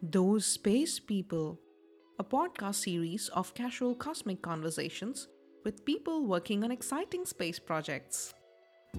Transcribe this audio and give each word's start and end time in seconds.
Those 0.00 0.46
Space 0.46 1.00
People, 1.00 1.58
a 2.20 2.24
podcast 2.24 2.76
series 2.76 3.28
of 3.30 3.52
casual 3.54 3.96
cosmic 3.96 4.40
conversations 4.40 5.26
with 5.64 5.84
people 5.84 6.24
working 6.24 6.62
on 6.62 6.70
exciting 6.70 7.26
space 7.26 7.58
projects. 7.58 8.32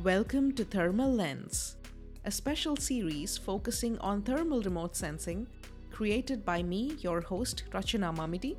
Welcome 0.04 0.52
to 0.56 0.66
Thermal 0.66 1.10
Lens, 1.14 1.78
a 2.26 2.32
special 2.32 2.76
series 2.76 3.38
focusing 3.38 3.98
on 4.00 4.24
thermal 4.24 4.62
remote 4.62 4.94
sensing, 4.94 5.48
created 5.90 6.44
by 6.44 6.62
me, 6.62 6.98
your 7.00 7.22
host, 7.22 7.64
Rachana 7.72 8.14
Mamidi, 8.14 8.58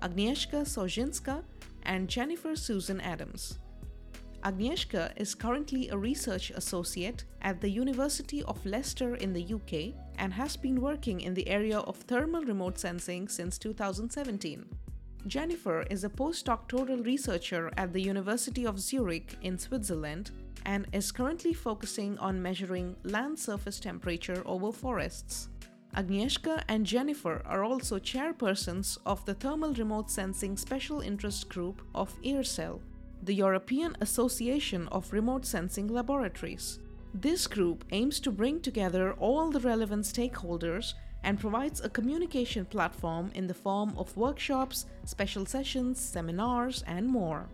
Agnieszka 0.00 0.64
Soszyńska, 0.64 1.44
and 1.82 2.08
Jennifer 2.08 2.56
Susan 2.56 3.02
Adams. 3.02 3.58
Agnieszka 4.44 5.12
is 5.18 5.34
currently 5.34 5.90
a 5.90 5.98
research 5.98 6.52
associate 6.52 7.24
at 7.42 7.60
the 7.60 7.68
University 7.68 8.42
of 8.44 8.64
Leicester 8.64 9.16
in 9.16 9.34
the 9.34 9.44
UK 9.44 9.94
and 10.18 10.32
has 10.32 10.56
been 10.56 10.80
working 10.80 11.20
in 11.20 11.34
the 11.34 11.48
area 11.48 11.78
of 11.78 11.96
thermal 11.96 12.42
remote 12.42 12.78
sensing 12.78 13.28
since 13.28 13.58
2017. 13.58 14.64
Jennifer 15.26 15.82
is 15.90 16.04
a 16.04 16.08
postdoctoral 16.08 17.04
researcher 17.04 17.70
at 17.76 17.92
the 17.92 18.02
University 18.02 18.66
of 18.66 18.80
Zurich 18.80 19.36
in 19.42 19.58
Switzerland 19.58 20.32
and 20.66 20.86
is 20.92 21.12
currently 21.12 21.52
focusing 21.52 22.18
on 22.18 22.42
measuring 22.42 22.96
land 23.04 23.38
surface 23.38 23.78
temperature 23.78 24.42
over 24.44 24.72
forests. 24.72 25.48
Agnieszka 25.96 26.62
and 26.68 26.86
Jennifer 26.86 27.42
are 27.44 27.64
also 27.64 27.98
chairpersons 27.98 28.96
of 29.04 29.24
the 29.26 29.34
Thermal 29.34 29.74
Remote 29.74 30.10
Sensing 30.10 30.56
Special 30.56 31.00
Interest 31.00 31.48
Group 31.48 31.82
of 31.94 32.14
EARSeL, 32.22 32.80
the 33.22 33.34
European 33.34 33.94
Association 34.00 34.88
of 34.88 35.12
Remote 35.12 35.44
Sensing 35.44 35.88
Laboratories. 35.88 36.78
This 37.14 37.46
group 37.46 37.84
aims 37.92 38.20
to 38.20 38.30
bring 38.30 38.60
together 38.60 39.12
all 39.18 39.50
the 39.50 39.60
relevant 39.60 40.06
stakeholders 40.06 40.94
and 41.24 41.38
provides 41.38 41.82
a 41.82 41.90
communication 41.90 42.64
platform 42.64 43.30
in 43.34 43.46
the 43.46 43.52
form 43.52 43.92
of 43.98 44.16
workshops, 44.16 44.86
special 45.04 45.44
sessions, 45.44 46.00
seminars, 46.00 46.82
and 46.86 47.06
more. 47.06 47.50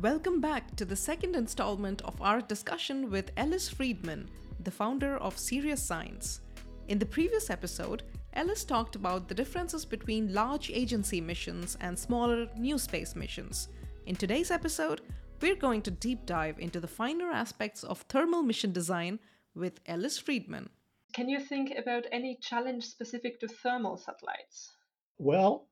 Welcome 0.00 0.40
back 0.40 0.76
to 0.76 0.84
the 0.84 0.94
second 0.94 1.34
installment 1.34 2.00
of 2.02 2.22
our 2.22 2.40
discussion 2.40 3.10
with 3.10 3.32
Ellis 3.36 3.68
Freedman, 3.68 4.30
the 4.62 4.70
founder 4.70 5.16
of 5.16 5.36
Serious 5.36 5.82
Science. 5.82 6.40
In 6.86 7.00
the 7.00 7.04
previous 7.04 7.50
episode, 7.50 8.04
Ellis 8.34 8.62
talked 8.62 8.94
about 8.94 9.26
the 9.26 9.34
differences 9.34 9.84
between 9.84 10.32
large 10.32 10.70
agency 10.70 11.20
missions 11.20 11.76
and 11.80 11.98
smaller 11.98 12.46
new 12.56 12.78
space 12.78 13.16
missions. 13.16 13.66
In 14.06 14.14
today's 14.14 14.52
episode, 14.52 15.00
we're 15.42 15.56
going 15.56 15.82
to 15.82 15.90
deep 15.90 16.24
dive 16.24 16.58
into 16.60 16.78
the 16.78 16.86
finer 16.86 17.30
aspects 17.30 17.82
of 17.82 18.02
thermal 18.02 18.42
mission 18.42 18.72
design 18.72 19.18
with 19.54 19.80
Ellis 19.86 20.16
Freedman. 20.16 20.70
Can 21.12 21.28
you 21.28 21.40
think 21.40 21.74
about 21.76 22.06
any 22.12 22.38
challenge 22.40 22.84
specific 22.84 23.40
to 23.40 23.48
thermal 23.48 23.96
satellites? 23.96 24.70
Well, 25.18 25.68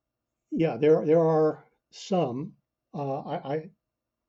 yeah, 0.51 0.77
there 0.77 1.07
there 1.07 1.21
are 1.21 1.65
some. 1.93 2.53
Uh, 2.93 3.21
I, 3.21 3.71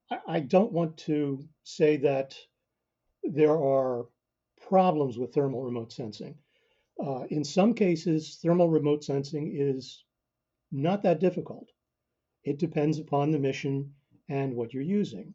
I 0.10 0.18
I 0.28 0.40
don't 0.40 0.72
want 0.72 0.96
to 0.98 1.44
say 1.64 1.98
that 1.98 2.38
there 3.24 3.58
are 3.58 4.06
problems 4.70 5.18
with 5.18 5.34
thermal 5.34 5.64
remote 5.64 5.92
sensing. 5.92 6.36
Uh, 7.04 7.24
in 7.30 7.44
some 7.44 7.74
cases, 7.74 8.38
thermal 8.42 8.70
remote 8.70 9.04
sensing 9.04 9.52
is 9.56 10.06
not 10.72 11.02
that 11.04 11.20
difficult. 11.20 11.68
It 12.44 12.60
depends 12.60 13.00
upon 13.00 13.32
the 13.32 13.40
mission 13.40 13.94
and 14.32 14.56
what 14.56 14.74
you're 14.74 14.82
using. 15.00 15.34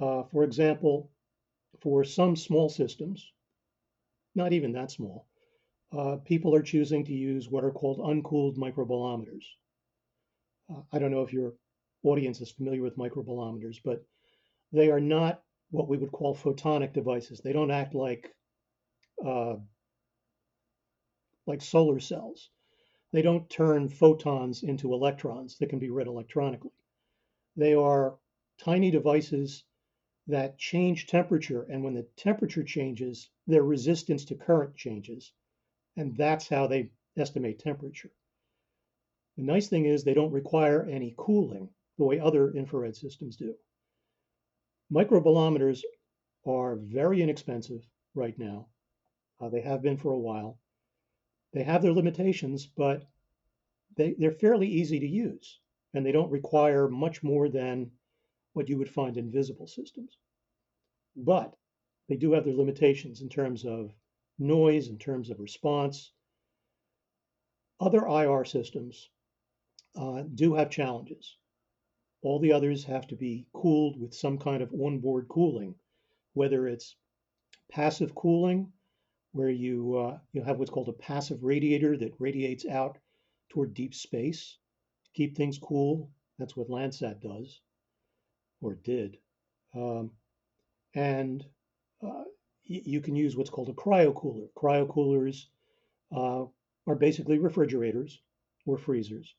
Uh, 0.00 0.22
for 0.32 0.42
example, 0.42 1.10
for 1.82 2.02
some 2.02 2.34
small 2.34 2.68
systems, 2.68 3.30
not 4.34 4.52
even 4.54 4.72
that 4.72 4.90
small, 4.90 5.26
uh, 5.92 6.16
people 6.24 6.54
are 6.54 6.62
choosing 6.62 7.04
to 7.04 7.12
use 7.12 7.50
what 7.50 7.64
are 7.64 7.70
called 7.70 8.00
uncooled 8.00 8.56
microbolometers. 8.56 9.44
Uh, 10.72 10.80
I 10.92 10.98
don't 10.98 11.10
know 11.10 11.22
if 11.22 11.32
your 11.32 11.52
audience 12.02 12.40
is 12.40 12.50
familiar 12.50 12.82
with 12.82 12.96
microbolometers, 12.96 13.76
but 13.84 14.02
they 14.72 14.90
are 14.90 15.00
not 15.00 15.42
what 15.70 15.88
we 15.88 15.98
would 15.98 16.12
call 16.12 16.34
photonic 16.34 16.94
devices. 16.94 17.40
They 17.40 17.52
don't 17.52 17.70
act 17.70 17.94
like 17.94 18.34
uh, 19.24 19.56
like 21.46 21.60
solar 21.60 22.00
cells. 22.00 22.48
They 23.12 23.22
don't 23.22 23.50
turn 23.50 23.88
photons 23.88 24.62
into 24.62 24.94
electrons 24.94 25.58
that 25.58 25.68
can 25.68 25.80
be 25.80 25.90
read 25.90 26.06
electronically. 26.06 26.79
They 27.56 27.74
are 27.74 28.18
tiny 28.58 28.90
devices 28.90 29.64
that 30.28 30.58
change 30.58 31.08
temperature, 31.08 31.62
and 31.62 31.82
when 31.82 31.94
the 31.94 32.04
temperature 32.16 32.62
changes, 32.62 33.28
their 33.46 33.64
resistance 33.64 34.24
to 34.26 34.36
current 34.36 34.76
changes. 34.76 35.32
And 35.96 36.16
that's 36.16 36.48
how 36.48 36.68
they 36.68 36.92
estimate 37.16 37.58
temperature. 37.58 38.12
The 39.36 39.42
nice 39.42 39.68
thing 39.68 39.86
is 39.86 40.04
they 40.04 40.14
don't 40.14 40.30
require 40.32 40.84
any 40.84 41.14
cooling 41.16 41.70
the 41.98 42.04
way 42.04 42.20
other 42.20 42.52
infrared 42.52 42.94
systems 42.94 43.36
do. 43.36 43.56
Microbolometers 44.92 45.82
are 46.46 46.76
very 46.76 47.22
inexpensive 47.22 47.84
right 48.14 48.38
now. 48.38 48.68
Uh, 49.40 49.48
they 49.48 49.60
have 49.60 49.82
been 49.82 49.96
for 49.96 50.12
a 50.12 50.18
while. 50.18 50.58
They 51.52 51.64
have 51.64 51.82
their 51.82 51.92
limitations, 51.92 52.66
but 52.66 53.08
they, 53.96 54.14
they're 54.14 54.30
fairly 54.30 54.68
easy 54.68 55.00
to 55.00 55.06
use 55.06 55.58
and 55.94 56.04
they 56.04 56.12
don't 56.12 56.30
require 56.30 56.88
much 56.88 57.22
more 57.22 57.48
than 57.48 57.90
what 58.52 58.68
you 58.68 58.78
would 58.78 58.90
find 58.90 59.16
in 59.16 59.30
visible 59.30 59.66
systems. 59.66 60.18
But 61.16 61.56
they 62.08 62.16
do 62.16 62.32
have 62.32 62.44
their 62.44 62.54
limitations 62.54 63.20
in 63.20 63.28
terms 63.28 63.64
of 63.64 63.92
noise, 64.38 64.88
in 64.88 64.98
terms 64.98 65.30
of 65.30 65.40
response. 65.40 66.12
Other 67.78 68.06
IR 68.06 68.44
systems 68.44 69.10
uh, 69.96 70.22
do 70.34 70.54
have 70.54 70.70
challenges. 70.70 71.36
All 72.22 72.38
the 72.38 72.52
others 72.52 72.84
have 72.84 73.06
to 73.08 73.16
be 73.16 73.46
cooled 73.52 73.98
with 74.00 74.14
some 74.14 74.38
kind 74.38 74.62
of 74.62 74.72
onboard 74.74 75.28
cooling, 75.28 75.74
whether 76.34 76.68
it's 76.68 76.96
passive 77.70 78.14
cooling, 78.14 78.72
where 79.32 79.50
you 79.50 79.96
uh, 79.96 80.18
you 80.32 80.42
have 80.42 80.58
what's 80.58 80.70
called 80.70 80.88
a 80.88 80.92
passive 80.92 81.42
radiator 81.42 81.96
that 81.96 82.14
radiates 82.18 82.66
out 82.66 82.98
toward 83.48 83.74
deep 83.74 83.94
space 83.94 84.58
keep 85.14 85.36
things 85.36 85.58
cool. 85.58 86.10
That's 86.38 86.56
what 86.56 86.68
Landsat 86.68 87.20
does, 87.20 87.60
or 88.60 88.74
did. 88.74 89.18
Um, 89.74 90.12
and 90.94 91.44
uh, 92.02 92.24
you 92.64 93.00
can 93.00 93.16
use 93.16 93.36
what's 93.36 93.50
called 93.50 93.68
a 93.68 93.72
cryocooler. 93.72 94.48
Cryocoolers 94.56 95.46
uh, 96.14 96.44
are 96.86 96.94
basically 96.96 97.38
refrigerators 97.38 98.20
or 98.66 98.78
freezers. 98.78 99.34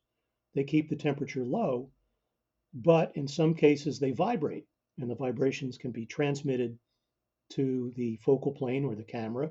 They 0.54 0.64
keep 0.64 0.88
the 0.88 0.96
temperature 0.96 1.44
low, 1.44 1.90
but 2.74 3.12
in 3.16 3.26
some 3.26 3.54
cases 3.54 3.98
they 3.98 4.12
vibrate, 4.12 4.66
and 4.98 5.10
the 5.10 5.14
vibrations 5.14 5.78
can 5.78 5.90
be 5.90 6.06
transmitted 6.06 6.78
to 7.50 7.92
the 7.96 8.16
focal 8.16 8.52
plane 8.52 8.84
or 8.84 8.94
the 8.94 9.02
camera, 9.02 9.50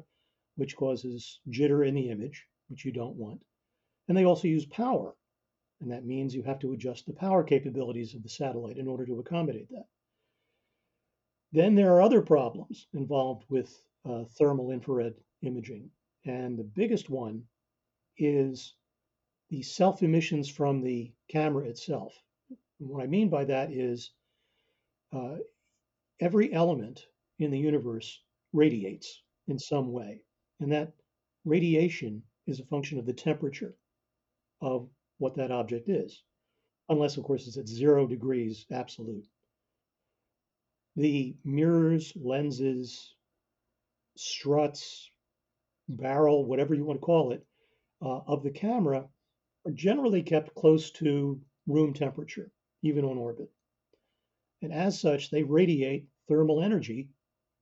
which 0.56 0.76
causes 0.76 1.40
jitter 1.50 1.88
in 1.88 1.96
the 1.96 2.10
image, 2.10 2.46
which 2.68 2.86
you 2.86 2.92
don't 2.92 3.16
want. 3.16 3.42
And 4.08 4.18
they 4.18 4.26
also 4.26 4.48
use 4.48 4.66
power, 4.66 5.16
and 5.82 5.92
that 5.92 6.06
means 6.06 6.36
you 6.36 6.44
have 6.44 6.60
to 6.60 6.74
adjust 6.74 7.08
the 7.08 7.14
power 7.14 7.44
capabilities 7.44 8.14
of 8.14 8.22
the 8.22 8.30
satellite 8.30 8.78
in 8.78 8.88
order 8.88 9.06
to 9.06 9.20
accommodate 9.20 9.70
that. 9.72 9.88
Then 11.52 11.76
there 11.76 11.94
are 11.94 12.02
other 12.02 12.22
problems 12.22 12.88
involved 12.94 13.44
with 13.50 13.84
uh, 14.06 14.24
thermal 14.38 14.72
infrared 14.72 15.16
imaging. 15.42 15.90
And 16.26 16.58
the 16.58 16.64
biggest 16.64 17.10
one 17.10 17.44
is 18.18 18.76
the 19.50 19.64
self 19.64 20.04
emissions 20.04 20.48
from 20.48 20.82
the 20.82 21.12
camera 21.28 21.66
itself. 21.66 22.14
And 22.80 22.90
what 22.90 23.04
I 23.04 23.08
mean 23.08 23.30
by 23.30 23.44
that 23.46 23.72
is 23.72 24.12
uh, 25.12 25.38
every 26.20 26.54
element 26.54 27.08
in 27.40 27.52
the 27.52 27.60
universe 27.60 28.22
radiates 28.54 29.24
in 29.48 29.58
some 29.58 29.92
way. 29.92 30.22
And 30.60 30.72
that 30.72 30.94
radiation 31.44 32.24
is 32.46 32.60
a 32.60 32.66
function 32.66 33.00
of 33.00 33.06
the 33.06 33.14
temperature 33.14 33.76
of 34.62 34.88
what 35.22 35.36
that 35.36 35.52
object 35.52 35.88
is, 35.88 36.24
unless, 36.90 37.18
of 37.18 37.24
course, 37.24 37.48
it's 37.48 37.58
at 37.58 37.68
zero 37.68 38.08
degrees 38.08 38.66
absolute. 38.72 39.28
The 40.96 41.36
mirrors, 41.46 42.12
lenses, 42.16 43.14
struts, 44.18 45.12
barrel, 45.88 46.46
whatever 46.46 46.74
you 46.74 46.84
want 46.84 47.00
to 47.00 47.06
call 47.06 47.32
it, 47.34 47.46
uh, 48.02 48.22
of 48.28 48.42
the 48.42 48.50
camera 48.50 49.06
are 49.66 49.72
generally 49.72 50.24
kept 50.24 50.56
close 50.56 50.90
to 50.92 51.40
room 51.68 51.94
temperature, 51.94 52.52
even 52.82 53.06
on 53.06 53.18
orbit. 53.18 53.52
And 54.64 54.74
as 54.74 55.00
such, 55.00 55.30
they 55.30 55.44
radiate 55.44 56.08
thermal 56.28 56.64
energy 56.64 57.10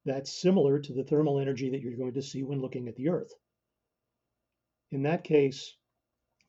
that's 0.05 0.41
similar 0.41 0.79
to 0.79 0.93
the 0.93 1.03
thermal 1.03 1.39
energy 1.39 1.69
that 1.69 1.81
you're 1.81 1.97
going 1.97 2.13
to 2.13 2.21
see 2.21 2.43
when 2.43 2.61
looking 2.61 2.87
at 2.87 2.95
the 2.95 3.09
Earth. 3.09 3.33
In 4.91 5.03
that 5.03 5.25
case, 5.25 5.75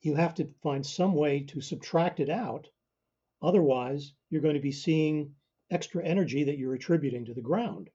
you 0.02 0.14
have 0.14 0.34
to 0.34 0.48
find 0.62 0.84
some 0.84 1.14
way 1.14 1.40
to 1.40 1.60
subtract 1.60 2.20
it 2.20 2.30
out. 2.30 2.68
Otherwise, 3.42 4.12
you're 4.30 4.42
going 4.42 4.54
to 4.54 4.60
be 4.60 4.72
seeing 4.72 5.34
extra 5.70 6.04
energy 6.04 6.44
that 6.44 6.58
you're 6.58 6.74
attributing 6.74 7.24
to 7.26 7.34
the 7.34 7.40
ground. 7.40 7.90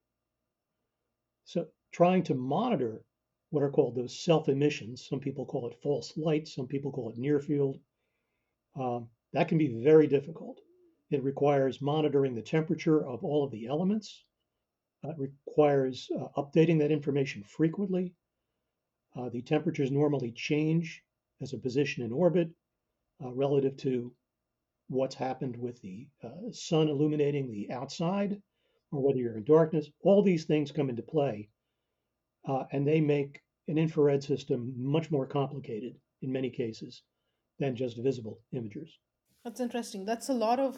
So, 1.45 1.67
trying 1.91 2.23
to 2.23 2.35
monitor 2.35 3.03
what 3.49 3.63
are 3.63 3.71
called 3.71 3.95
those 3.95 4.19
self 4.19 4.49
emissions. 4.49 5.07
Some 5.07 5.19
people 5.19 5.45
call 5.45 5.67
it 5.67 5.81
false 5.81 6.17
light, 6.17 6.47
some 6.47 6.67
people 6.67 6.91
call 6.91 7.09
it 7.09 7.17
near 7.17 7.39
field. 7.39 7.79
Um, 8.75 9.07
that 9.33 9.47
can 9.47 9.57
be 9.57 9.81
very 9.83 10.07
difficult. 10.07 10.59
It 11.11 11.23
requires 11.23 11.81
monitoring 11.81 12.35
the 12.35 12.41
temperature 12.41 13.05
of 13.05 13.23
all 13.23 13.43
of 13.43 13.51
the 13.51 13.67
elements. 13.67 14.23
Uh, 15.03 15.09
it 15.09 15.17
requires 15.17 16.09
uh, 16.19 16.27
updating 16.41 16.79
that 16.79 16.91
information 16.91 17.43
frequently. 17.43 18.13
Uh, 19.15 19.29
the 19.29 19.41
temperatures 19.41 19.91
normally 19.91 20.31
change 20.31 21.04
as 21.41 21.53
a 21.53 21.57
position 21.57 22.03
in 22.03 22.11
orbit 22.11 22.49
uh, 23.23 23.31
relative 23.31 23.77
to 23.77 24.13
what's 24.87 25.15
happened 25.15 25.57
with 25.57 25.81
the 25.81 26.07
uh, 26.23 26.51
sun 26.51 26.89
illuminating 26.89 27.51
the 27.51 27.71
outside 27.71 28.39
or 28.91 29.01
whether 29.01 29.19
you're 29.19 29.37
in 29.37 29.43
darkness. 29.43 29.89
All 30.03 30.21
these 30.21 30.45
things 30.45 30.71
come 30.71 30.89
into 30.89 31.01
play 31.01 31.49
uh, 32.47 32.63
and 32.71 32.87
they 32.87 33.01
make 33.01 33.41
an 33.67 33.77
infrared 33.77 34.23
system 34.23 34.73
much 34.77 35.09
more 35.09 35.25
complicated 35.25 35.95
in 36.21 36.31
many 36.31 36.49
cases 36.49 37.03
than 37.59 37.75
just 37.75 37.97
visible 37.97 38.39
imagers. 38.53 38.89
That's 39.43 39.59
interesting. 39.59 40.05
That's 40.05 40.29
a 40.29 40.33
lot 40.33 40.59
of 40.59 40.77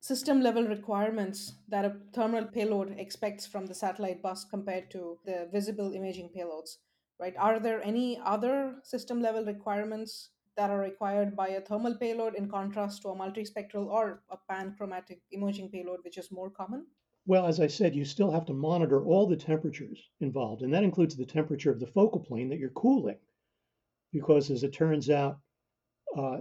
system 0.00 0.42
level 0.42 0.64
requirements 0.64 1.54
that 1.68 1.84
a 1.84 1.96
thermal 2.14 2.44
payload 2.44 2.94
expects 2.98 3.46
from 3.46 3.66
the 3.66 3.74
satellite 3.74 4.22
bus 4.22 4.44
compared 4.44 4.90
to 4.90 5.18
the 5.24 5.48
visible 5.52 5.94
imaging 5.94 6.30
payloads, 6.36 6.76
right? 7.20 7.34
Are 7.38 7.58
there 7.58 7.82
any 7.82 8.20
other 8.24 8.76
system 8.82 9.20
level 9.20 9.44
requirements 9.44 10.30
that 10.56 10.70
are 10.70 10.78
required 10.78 11.34
by 11.34 11.48
a 11.48 11.60
thermal 11.60 11.94
payload 11.96 12.34
in 12.34 12.48
contrast 12.48 13.02
to 13.02 13.08
a 13.08 13.16
multispectral 13.16 13.86
or 13.86 14.22
a 14.30 14.38
panchromatic 14.50 15.20
imaging 15.32 15.70
payload, 15.70 16.00
which 16.04 16.18
is 16.18 16.30
more 16.30 16.50
common? 16.50 16.86
Well, 17.26 17.46
as 17.46 17.58
I 17.58 17.66
said, 17.66 17.94
you 17.94 18.04
still 18.04 18.30
have 18.30 18.44
to 18.46 18.52
monitor 18.52 19.04
all 19.04 19.26
the 19.26 19.36
temperatures 19.36 20.10
involved, 20.20 20.62
and 20.62 20.72
that 20.74 20.84
includes 20.84 21.16
the 21.16 21.24
temperature 21.24 21.70
of 21.70 21.80
the 21.80 21.86
focal 21.86 22.20
plane 22.20 22.48
that 22.50 22.58
you're 22.58 22.70
cooling. 22.70 23.18
Because 24.12 24.50
as 24.50 24.62
it 24.62 24.72
turns 24.72 25.10
out, 25.10 25.38
uh, 26.16 26.38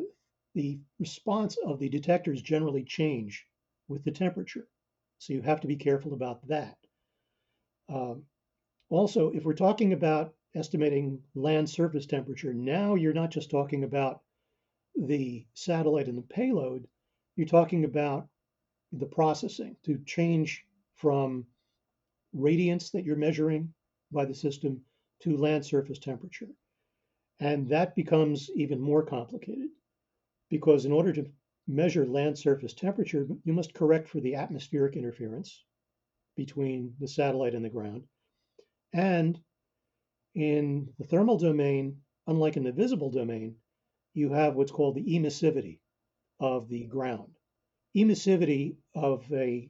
the 0.53 0.79
response 0.99 1.57
of 1.65 1.79
the 1.79 1.89
detectors 1.89 2.41
generally 2.41 2.83
change 2.83 3.47
with 3.87 4.03
the 4.03 4.11
temperature. 4.11 4.67
So 5.19 5.33
you 5.33 5.41
have 5.41 5.61
to 5.61 5.67
be 5.67 5.77
careful 5.77 6.13
about 6.13 6.45
that. 6.47 6.77
Um, 7.89 8.23
also, 8.89 9.31
if 9.31 9.45
we're 9.45 9.53
talking 9.53 9.93
about 9.93 10.33
estimating 10.55 11.19
land 11.35 11.69
surface 11.69 12.05
temperature, 12.05 12.53
now 12.53 12.95
you're 12.95 13.13
not 13.13 13.31
just 13.31 13.49
talking 13.49 13.83
about 13.83 14.21
the 14.95 15.45
satellite 15.53 16.07
and 16.07 16.17
the 16.17 16.23
payload, 16.23 16.87
you're 17.35 17.47
talking 17.47 17.85
about 17.85 18.27
the 18.91 19.05
processing 19.05 19.75
to 19.83 19.97
change 20.05 20.65
from 20.95 21.45
radiance 22.33 22.91
that 22.91 23.03
you're 23.03 23.15
measuring 23.15 23.73
by 24.11 24.25
the 24.25 24.33
system 24.33 24.79
to 25.21 25.37
land 25.37 25.65
surface 25.65 25.99
temperature. 25.99 26.49
And 27.39 27.67
that 27.69 27.95
becomes 27.95 28.49
even 28.55 28.79
more 28.79 29.03
complicated 29.03 29.69
because 30.49 30.85
in 30.85 30.91
order 30.91 31.11
to 31.13 31.25
measure 31.67 32.05
land 32.05 32.37
surface 32.37 32.73
temperature, 32.73 33.27
you 33.43 33.53
must 33.53 33.73
correct 33.73 34.07
for 34.07 34.19
the 34.19 34.35
atmospheric 34.35 34.95
interference 34.95 35.63
between 36.35 36.93
the 36.99 37.07
satellite 37.07 37.55
and 37.55 37.65
the 37.65 37.69
ground. 37.69 38.03
And 38.93 39.39
in 40.35 40.89
the 40.97 41.05
thermal 41.05 41.37
domain, 41.37 41.97
unlike 42.27 42.57
in 42.57 42.63
the 42.63 42.71
visible 42.71 43.09
domain, 43.09 43.55
you 44.13 44.31
have 44.31 44.55
what's 44.55 44.71
called 44.71 44.95
the 44.95 45.17
emissivity 45.17 45.79
of 46.39 46.69
the 46.69 46.85
ground. 46.85 47.31
Emissivity 47.95 48.75
of 48.95 49.23
a 49.31 49.69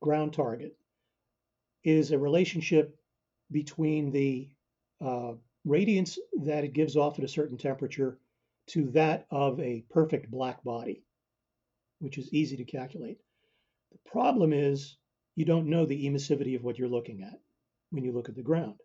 ground 0.00 0.32
target 0.32 0.76
is 1.84 2.10
a 2.10 2.18
relationship 2.18 2.96
between 3.50 4.10
the 4.10 4.48
uh, 5.00 5.32
radiance 5.64 6.18
that 6.42 6.64
it 6.64 6.72
gives 6.72 6.96
off 6.96 7.18
at 7.18 7.24
a 7.24 7.28
certain 7.28 7.56
temperature 7.56 8.18
to 8.68 8.90
that 8.90 9.26
of 9.30 9.58
a 9.60 9.84
perfect 9.90 10.30
black 10.30 10.62
body, 10.62 11.02
which 12.00 12.18
is 12.18 12.32
easy 12.32 12.56
to 12.56 12.64
calculate. 12.64 13.18
The 13.92 14.10
problem 14.10 14.52
is 14.52 14.96
you 15.34 15.44
don't 15.44 15.68
know 15.68 15.86
the 15.86 16.06
emissivity 16.08 16.54
of 16.56 16.62
what 16.62 16.78
you're 16.78 16.88
looking 16.88 17.22
at 17.22 17.40
when 17.90 18.04
you 18.04 18.12
look 18.12 18.28
at 18.28 18.36
the 18.36 18.42
ground. 18.42 18.78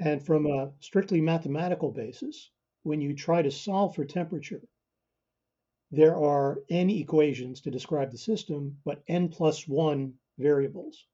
And 0.00 0.24
from 0.24 0.46
a 0.46 0.72
strictly 0.80 1.20
mathematical 1.20 1.92
basis, 1.92 2.50
when 2.82 3.00
you 3.00 3.14
try 3.14 3.42
to 3.42 3.50
solve 3.50 3.94
for 3.94 4.04
temperature, 4.04 4.62
there 5.90 6.16
are 6.16 6.62
n 6.68 6.90
equations 6.90 7.60
to 7.60 7.70
describe 7.70 8.10
the 8.10 8.18
system, 8.18 8.80
but 8.84 9.02
n 9.06 9.28
plus 9.28 9.68
one 9.68 10.14
variables. 10.38 11.06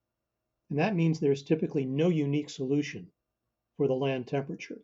And 0.71 0.79
that 0.79 0.97
means 0.97 1.21
there's 1.21 1.43
typically 1.43 1.85
no 1.85 2.09
unique 2.09 2.49
solution 2.49 3.11
for 3.77 3.87
the 3.87 3.95
land 3.95 4.27
temperature. 4.27 4.81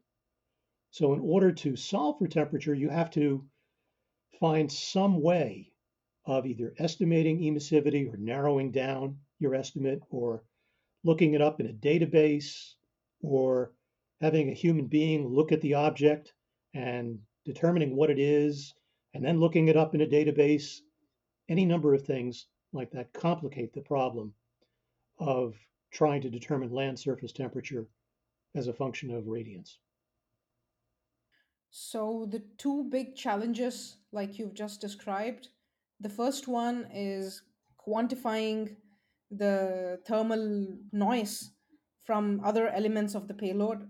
So 0.91 1.15
in 1.15 1.21
order 1.21 1.53
to 1.53 1.77
solve 1.77 2.19
for 2.19 2.29
temperature, 2.29 2.75
you 2.75 2.91
have 2.91 3.11
to 3.13 3.47
find 4.39 4.71
some 4.71 5.23
way 5.23 5.73
of 6.27 6.47
either 6.47 6.75
estimating 6.79 7.41
emissivity 7.41 8.13
or 8.13 8.17
narrowing 8.17 8.73
down 8.73 9.19
your 9.39 9.55
estimate 9.55 10.03
or 10.11 10.45
looking 11.05 11.35
it 11.35 11.41
up 11.41 11.61
in 11.61 11.67
a 11.67 11.73
database 11.73 12.75
or 13.21 13.73
having 14.21 14.51
a 14.51 14.55
human 14.55 14.87
being 14.87 15.29
look 15.29 15.53
at 15.53 15.61
the 15.61 15.75
object 15.75 16.33
and 16.75 17.19
determining 17.45 17.95
what 17.95 18.11
it 18.11 18.19
is 18.19 18.75
and 19.15 19.25
then 19.25 19.41
looking 19.41 19.69
it 19.69 19.77
up 19.77 19.95
in 19.95 20.03
a 20.03 20.07
database, 20.07 20.81
any 21.49 21.65
number 21.65 21.95
of 21.95 22.05
things 22.05 22.47
like 22.73 22.91
that 22.91 23.13
complicate 23.13 23.73
the 23.73 23.81
problem 23.81 24.33
of 25.19 25.55
trying 25.91 26.21
to 26.21 26.31
determine 26.31 26.71
land 26.71 26.99
surface 26.99 27.33
temperature 27.33 27.87
as 28.55 28.69
a 28.69 28.73
function 28.73 29.11
of 29.11 29.27
radiance. 29.27 29.79
So, 31.71 32.27
the 32.31 32.43
two 32.59 32.85
big 32.85 33.17
challenges, 33.17 33.99
like 34.13 34.39
you've 34.39 34.55
just 34.55 34.81
described, 34.81 35.49
the 36.01 36.09
first 36.09 36.49
one 36.49 36.87
is 36.93 37.43
quantifying 37.87 38.77
the 39.31 39.99
thermal 40.07 40.77
noise 40.93 41.51
from 42.05 42.41
other 42.45 42.69
elements 42.69 43.15
of 43.15 43.29
the 43.29 43.35
payload, 43.35 43.89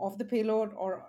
of 0.00 0.18
the 0.18 0.24
payload, 0.24 0.72
or 0.76 1.04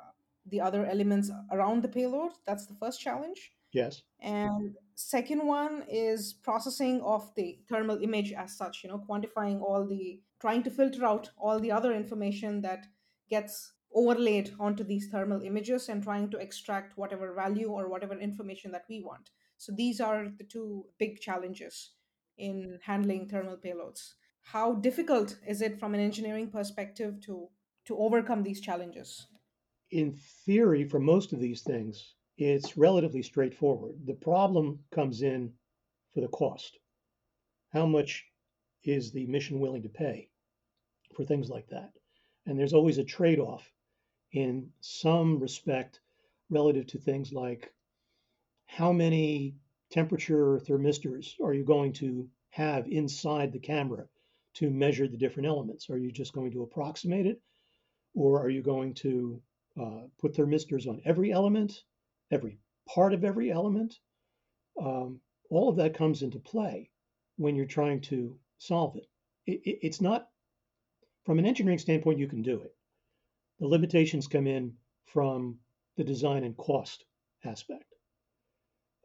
the 0.45 0.61
other 0.61 0.85
elements 0.85 1.31
around 1.51 1.81
the 1.81 1.87
payload. 1.87 2.31
That's 2.45 2.65
the 2.65 2.75
first 2.75 3.01
challenge. 3.01 3.51
Yes. 3.73 4.03
And 4.21 4.75
second 4.95 5.45
one 5.45 5.83
is 5.89 6.33
processing 6.33 7.01
of 7.01 7.33
the 7.35 7.59
thermal 7.67 8.01
image 8.01 8.31
as 8.31 8.55
such, 8.57 8.83
you 8.83 8.89
know, 8.89 9.03
quantifying 9.09 9.61
all 9.61 9.85
the, 9.85 10.21
trying 10.39 10.63
to 10.63 10.69
filter 10.69 11.03
out 11.05 11.29
all 11.37 11.59
the 11.59 11.71
other 11.71 11.93
information 11.93 12.61
that 12.61 12.85
gets 13.29 13.73
overlaid 13.93 14.51
onto 14.59 14.83
these 14.83 15.09
thermal 15.09 15.41
images 15.41 15.89
and 15.89 16.03
trying 16.03 16.29
to 16.29 16.37
extract 16.37 16.97
whatever 16.97 17.33
value 17.33 17.69
or 17.69 17.89
whatever 17.89 18.17
information 18.17 18.71
that 18.71 18.85
we 18.89 19.01
want. 19.01 19.31
So 19.57 19.73
these 19.75 19.99
are 19.99 20.27
the 20.37 20.43
two 20.43 20.85
big 20.99 21.19
challenges 21.19 21.91
in 22.37 22.79
handling 22.83 23.27
thermal 23.27 23.57
payloads. 23.57 24.13
How 24.41 24.73
difficult 24.75 25.37
is 25.47 25.61
it 25.61 25.79
from 25.79 25.93
an 25.95 26.01
engineering 26.01 26.49
perspective 26.49 27.19
to 27.21 27.49
to 27.85 27.97
overcome 27.97 28.43
these 28.43 28.61
challenges? 28.61 29.27
In 29.91 30.17
theory, 30.45 30.83
for 30.83 30.99
most 30.99 31.33
of 31.33 31.39
these 31.39 31.61
things, 31.61 32.15
it's 32.37 32.77
relatively 32.77 33.21
straightforward. 33.21 33.95
The 34.05 34.13
problem 34.13 34.79
comes 34.91 35.21
in 35.21 35.53
for 36.13 36.21
the 36.21 36.27
cost. 36.27 36.77
How 37.71 37.85
much 37.85 38.25
is 38.83 39.11
the 39.11 39.25
mission 39.27 39.59
willing 39.59 39.83
to 39.83 39.89
pay 39.89 40.29
for 41.15 41.23
things 41.23 41.49
like 41.49 41.67
that? 41.69 41.91
And 42.45 42.59
there's 42.59 42.73
always 42.73 42.97
a 42.97 43.03
trade 43.03 43.39
off 43.39 43.71
in 44.31 44.71
some 44.81 45.39
respect 45.39 45.99
relative 46.49 46.87
to 46.87 46.97
things 46.97 47.31
like 47.31 47.73
how 48.65 48.91
many 48.91 49.55
temperature 49.91 50.59
thermistors 50.59 51.39
are 51.41 51.53
you 51.53 51.63
going 51.63 51.93
to 51.93 52.27
have 52.49 52.87
inside 52.87 53.51
the 53.51 53.59
camera 53.59 54.05
to 54.55 54.69
measure 54.69 55.07
the 55.07 55.17
different 55.17 55.47
elements? 55.47 55.89
Are 55.89 55.97
you 55.97 56.11
just 56.11 56.33
going 56.33 56.51
to 56.51 56.63
approximate 56.63 57.25
it? 57.25 57.41
Or 58.15 58.41
are 58.41 58.49
you 58.49 58.63
going 58.63 58.93
to 58.95 59.41
uh, 59.79 60.07
put 60.19 60.33
thermistors 60.33 60.87
on 60.87 61.01
every 61.05 61.31
element, 61.31 61.83
every 62.31 62.57
part 62.87 63.13
of 63.13 63.23
every 63.23 63.51
element? 63.51 63.99
Um, 64.81 65.19
all 65.49 65.69
of 65.69 65.75
that 65.75 65.93
comes 65.93 66.21
into 66.21 66.39
play 66.39 66.89
when 67.37 67.55
you're 67.55 67.65
trying 67.65 68.01
to 68.01 68.39
solve 68.57 68.95
it. 68.95 69.07
it, 69.45 69.61
it 69.65 69.79
it's 69.81 70.01
not, 70.01 70.29
from 71.25 71.39
an 71.39 71.45
engineering 71.45 71.79
standpoint, 71.79 72.19
you 72.19 72.27
can 72.27 72.41
do 72.41 72.61
it. 72.61 72.73
The 73.59 73.67
limitations 73.67 74.27
come 74.27 74.47
in 74.47 74.73
from 75.05 75.59
the 75.97 76.03
design 76.03 76.43
and 76.43 76.57
cost 76.57 77.05
aspect. 77.43 77.93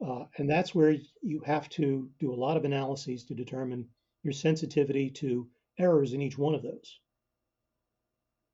Uh, 0.04 0.24
and 0.38 0.48
that's 0.48 0.74
where 0.74 0.96
you 1.20 1.40
have 1.44 1.68
to 1.68 2.08
do 2.18 2.32
a 2.32 2.34
lot 2.34 2.56
of 2.56 2.64
analyses 2.64 3.24
to 3.24 3.34
determine 3.34 3.88
your 4.22 4.32
sensitivity 4.32 5.10
to 5.10 5.48
errors 5.78 6.12
in 6.12 6.22
each 6.22 6.38
one 6.38 6.54
of 6.54 6.62
those. 6.62 7.00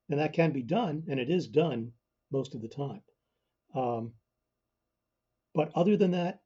And 0.09 0.19
that 0.19 0.33
can 0.33 0.51
be 0.51 0.63
done, 0.63 1.03
and 1.09 1.19
it 1.19 1.29
is 1.29 1.47
done 1.47 1.91
most 2.31 2.55
of 2.55 2.61
the 2.61 2.67
time. 2.67 3.01
Um, 3.75 4.13
but 5.53 5.71
other 5.75 5.97
than 5.97 6.11
that, 6.11 6.41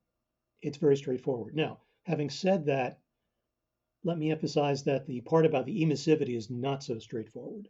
it's 0.62 0.78
very 0.78 0.98
straightforward. 0.98 1.56
Now, 1.56 1.80
having 2.04 2.30
said 2.30 2.66
that, 2.66 3.00
let 4.04 4.18
me 4.18 4.32
emphasize 4.32 4.84
that 4.84 5.06
the 5.06 5.22
part 5.22 5.46
about 5.46 5.66
the 5.66 5.84
emissivity 5.84 6.36
is 6.36 6.50
not 6.50 6.84
so 6.84 6.98
straightforward. 6.98 7.68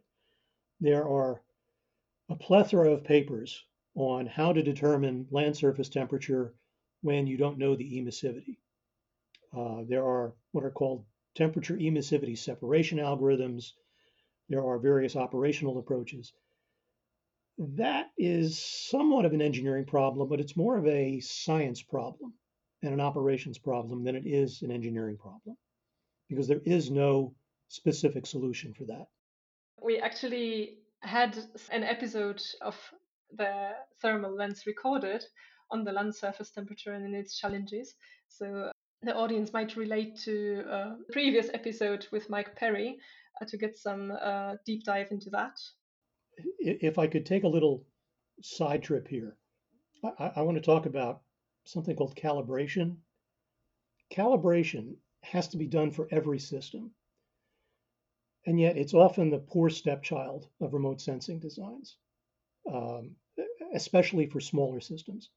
There 0.80 1.06
are 1.06 1.42
a 2.28 2.36
plethora 2.36 2.92
of 2.92 3.04
papers 3.04 3.64
on 3.94 4.26
how 4.26 4.52
to 4.52 4.62
determine 4.62 5.26
land 5.30 5.56
surface 5.56 5.88
temperature 5.88 6.54
when 7.02 7.26
you 7.26 7.36
don't 7.36 7.58
know 7.58 7.76
the 7.76 8.00
emissivity. 8.00 8.56
Uh, 9.54 9.82
there 9.86 10.04
are 10.04 10.32
what 10.52 10.64
are 10.64 10.70
called 10.70 11.04
temperature 11.34 11.76
emissivity 11.76 12.36
separation 12.36 12.98
algorithms. 12.98 13.72
There 14.52 14.66
are 14.66 14.78
various 14.78 15.16
operational 15.16 15.78
approaches. 15.78 16.34
That 17.56 18.10
is 18.18 18.62
somewhat 18.62 19.24
of 19.24 19.32
an 19.32 19.40
engineering 19.40 19.86
problem, 19.86 20.28
but 20.28 20.40
it's 20.40 20.58
more 20.58 20.76
of 20.76 20.86
a 20.86 21.20
science 21.20 21.80
problem 21.80 22.34
and 22.82 22.92
an 22.92 23.00
operations 23.00 23.56
problem 23.56 24.04
than 24.04 24.14
it 24.14 24.26
is 24.26 24.60
an 24.60 24.70
engineering 24.70 25.16
problem 25.16 25.56
because 26.28 26.48
there 26.48 26.60
is 26.66 26.90
no 26.90 27.34
specific 27.68 28.26
solution 28.26 28.74
for 28.74 28.84
that. 28.84 29.06
We 29.82 30.00
actually 30.00 30.80
had 31.00 31.38
an 31.70 31.82
episode 31.82 32.42
of 32.60 32.76
the 33.34 33.70
thermal 34.02 34.36
lens 34.36 34.64
recorded 34.66 35.24
on 35.70 35.82
the 35.84 35.92
land 35.92 36.14
surface 36.14 36.50
temperature 36.50 36.92
and 36.92 37.14
its 37.14 37.38
challenges. 37.38 37.94
So 38.28 38.70
the 39.02 39.14
audience 39.14 39.52
might 39.52 39.76
relate 39.76 40.16
to 40.20 40.64
a 40.68 40.96
previous 41.12 41.48
episode 41.52 42.06
with 42.12 42.30
Mike 42.30 42.54
Perry 42.54 42.98
uh, 43.40 43.44
to 43.46 43.56
get 43.56 43.76
some 43.76 44.12
uh, 44.20 44.54
deep 44.64 44.84
dive 44.84 45.08
into 45.10 45.30
that. 45.30 45.58
If 46.58 46.98
I 46.98 47.06
could 47.06 47.26
take 47.26 47.44
a 47.44 47.48
little 47.48 47.84
side 48.42 48.82
trip 48.82 49.08
here, 49.08 49.36
I, 50.18 50.32
I 50.36 50.42
want 50.42 50.56
to 50.56 50.62
talk 50.62 50.86
about 50.86 51.22
something 51.64 51.96
called 51.96 52.16
calibration. 52.16 52.96
Calibration 54.12 54.94
has 55.22 55.48
to 55.48 55.56
be 55.56 55.66
done 55.66 55.90
for 55.90 56.08
every 56.10 56.38
system. 56.38 56.92
And 58.46 58.58
yet 58.60 58.76
it's 58.76 58.94
often 58.94 59.30
the 59.30 59.38
poor 59.38 59.70
stepchild 59.70 60.48
of 60.60 60.74
remote 60.74 61.00
sensing 61.00 61.38
designs, 61.38 61.96
um, 62.72 63.14
especially 63.74 64.26
for 64.26 64.40
smaller 64.40 64.80
systems. 64.80 65.30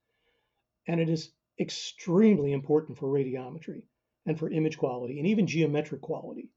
And 0.88 1.00
it 1.00 1.10
is 1.10 1.31
extremely 1.60 2.52
important 2.52 2.98
for 2.98 3.08
radiometry 3.08 3.84
and 4.26 4.38
for 4.38 4.50
image 4.50 4.78
quality 4.78 5.20
and 5.20 5.28
even 5.28 5.48
geometric 5.48 6.02
quality. 6.02 6.50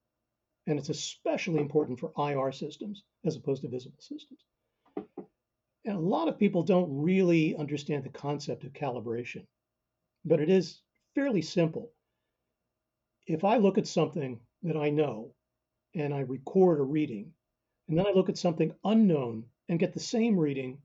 And 0.66 0.78
it's 0.78 0.88
especially 0.88 1.60
important 1.60 1.98
for 1.98 2.12
IR 2.18 2.52
systems 2.52 3.02
as 3.24 3.36
opposed 3.36 3.62
to 3.62 3.68
visible 3.68 4.00
systems. 4.00 4.40
And 5.84 5.96
a 5.96 6.00
lot 6.00 6.28
of 6.28 6.38
people 6.38 6.62
don't 6.62 7.02
really 7.02 7.56
understand 7.56 8.04
the 8.04 8.10
concept 8.10 8.64
of 8.64 8.72
calibration, 8.72 9.46
but 10.24 10.40
it 10.40 10.50
is 10.50 10.82
fairly 11.14 11.42
simple. 11.42 11.92
If 13.26 13.44
I 13.44 13.56
look 13.56 13.78
at 13.78 13.86
something 13.86 14.40
that 14.62 14.76
I 14.76 14.90
know 14.90 15.34
and 15.94 16.12
I 16.12 16.20
record 16.20 16.80
a 16.80 16.82
reading, 16.82 17.32
and 17.88 17.96
then 17.96 18.06
I 18.06 18.12
look 18.12 18.28
at 18.28 18.36
something 18.36 18.74
unknown 18.84 19.44
and 19.68 19.78
get 19.78 19.94
the 19.94 20.00
same 20.00 20.38
reading, 20.38 20.78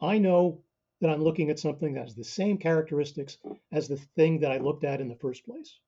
I 0.00 0.18
know 0.18 0.64
that 1.00 1.10
I'm 1.10 1.22
looking 1.22 1.50
at 1.50 1.58
something 1.58 1.94
that 1.94 2.04
has 2.04 2.14
the 2.14 2.24
same 2.24 2.58
characteristics 2.58 3.38
as 3.72 3.88
the 3.88 3.96
thing 3.96 4.40
that 4.40 4.52
I 4.52 4.58
looked 4.58 4.84
at 4.84 5.00
in 5.00 5.08
the 5.08 5.14
first 5.16 5.44
place. 5.44 5.78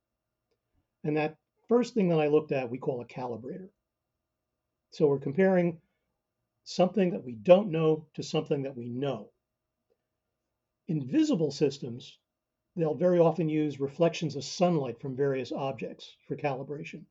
And 1.04 1.16
that 1.16 1.36
first 1.68 1.94
thing 1.94 2.08
that 2.08 2.20
I 2.20 2.28
looked 2.28 2.52
at, 2.52 2.70
we 2.70 2.78
call 2.78 3.00
a 3.00 3.06
calibrator. 3.06 3.68
So 4.90 5.06
we're 5.06 5.18
comparing 5.18 5.80
something 6.64 7.10
that 7.10 7.24
we 7.24 7.32
don't 7.32 7.70
know 7.70 8.06
to 8.14 8.22
something 8.22 8.62
that 8.62 8.76
we 8.76 8.88
know. 8.88 9.30
In 10.88 11.06
visible 11.06 11.50
systems, 11.50 12.18
they'll 12.76 12.94
very 12.94 13.18
often 13.18 13.48
use 13.48 13.80
reflections 13.80 14.36
of 14.36 14.44
sunlight 14.44 15.00
from 15.00 15.16
various 15.16 15.52
objects 15.52 16.16
for 16.26 16.36
calibration. 16.36 17.04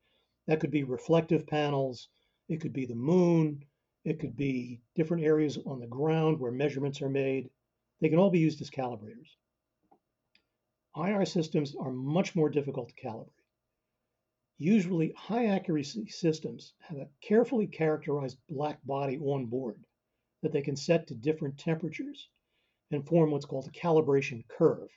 That 0.48 0.60
could 0.60 0.72
be 0.72 0.84
reflective 0.84 1.46
panels, 1.46 2.10
it 2.50 2.62
could 2.62 2.74
be 2.74 2.86
the 2.86 2.96
moon, 2.96 3.64
it 4.04 4.20
could 4.20 4.36
be 4.36 4.82
different 4.96 5.24
areas 5.24 5.58
on 5.66 5.80
the 5.80 5.88
ground 5.88 6.40
where 6.40 6.52
measurements 6.52 7.02
are 7.02 7.10
made. 7.10 7.50
They 8.02 8.10
can 8.10 8.20
all 8.20 8.32
be 8.32 8.40
used 8.40 8.62
as 8.62 8.70
calibrators. 8.70 9.30
IR 10.96 11.26
systems 11.26 11.76
are 11.76 11.92
much 11.92 12.36
more 12.36 12.50
difficult 12.50 12.90
to 12.90 12.96
calibrate. 12.96 13.30
Usually, 14.58 15.14
high 15.14 15.46
accuracy 15.46 16.08
systems 16.08 16.74
have 16.80 16.98
a 16.98 17.10
carefully 17.22 17.68
characterized 17.68 18.38
black 18.50 18.84
body 18.84 19.18
on 19.20 19.46
board 19.46 19.84
that 20.42 20.52
they 20.52 20.62
can 20.62 20.76
set 20.76 21.08
to 21.08 21.16
different 21.16 21.58
temperatures 21.58 22.28
and 22.92 23.08
form 23.08 23.32
what's 23.32 23.46
called 23.46 23.68
a 23.68 23.72
calibration 23.72 24.48
curve, 24.48 24.90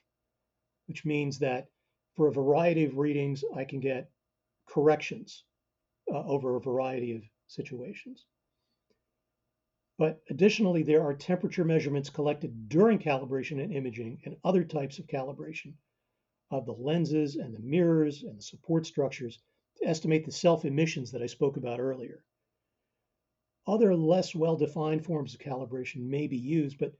which 0.87 1.05
means 1.05 1.39
that 1.39 1.69
for 2.17 2.29
a 2.29 2.33
variety 2.33 2.85
of 2.85 2.97
readings, 2.97 3.45
I 3.55 3.65
can 3.65 3.81
get 3.81 4.11
corrections 4.67 5.45
uh, 6.13 6.25
over 6.25 6.57
a 6.57 6.61
variety 6.61 7.15
of 7.15 7.23
situations. 7.47 8.27
But 9.97 10.23
additionally, 10.29 10.83
there 10.83 11.03
are 11.03 11.15
temperature 11.15 11.65
measurements 11.65 12.11
collected 12.11 12.69
during 12.69 12.99
calibration 12.99 13.63
and 13.63 13.73
imaging 13.73 14.21
and 14.25 14.37
other 14.43 14.65
types 14.65 14.99
of 14.99 15.07
calibration 15.07 15.75
of 16.51 16.67
the 16.67 16.73
lenses 16.73 17.37
and 17.37 17.55
the 17.55 17.61
mirrors 17.61 18.23
and 18.25 18.37
the 18.37 18.43
support 18.43 18.87
structures 18.87 19.41
to 19.77 19.87
estimate 19.87 20.25
the 20.25 20.33
self-emissions 20.33 21.13
that 21.13 21.23
I 21.23 21.27
spoke 21.27 21.57
about 21.57 21.81
earlier. 21.81 22.25
Other 23.67 23.95
less 23.95 24.35
well-defined 24.35 25.05
forms 25.05 25.35
of 25.35 25.41
calibration 25.41 26.03
may 26.09 26.27
be 26.27 26.37
used, 26.37 26.79
but 26.79 26.95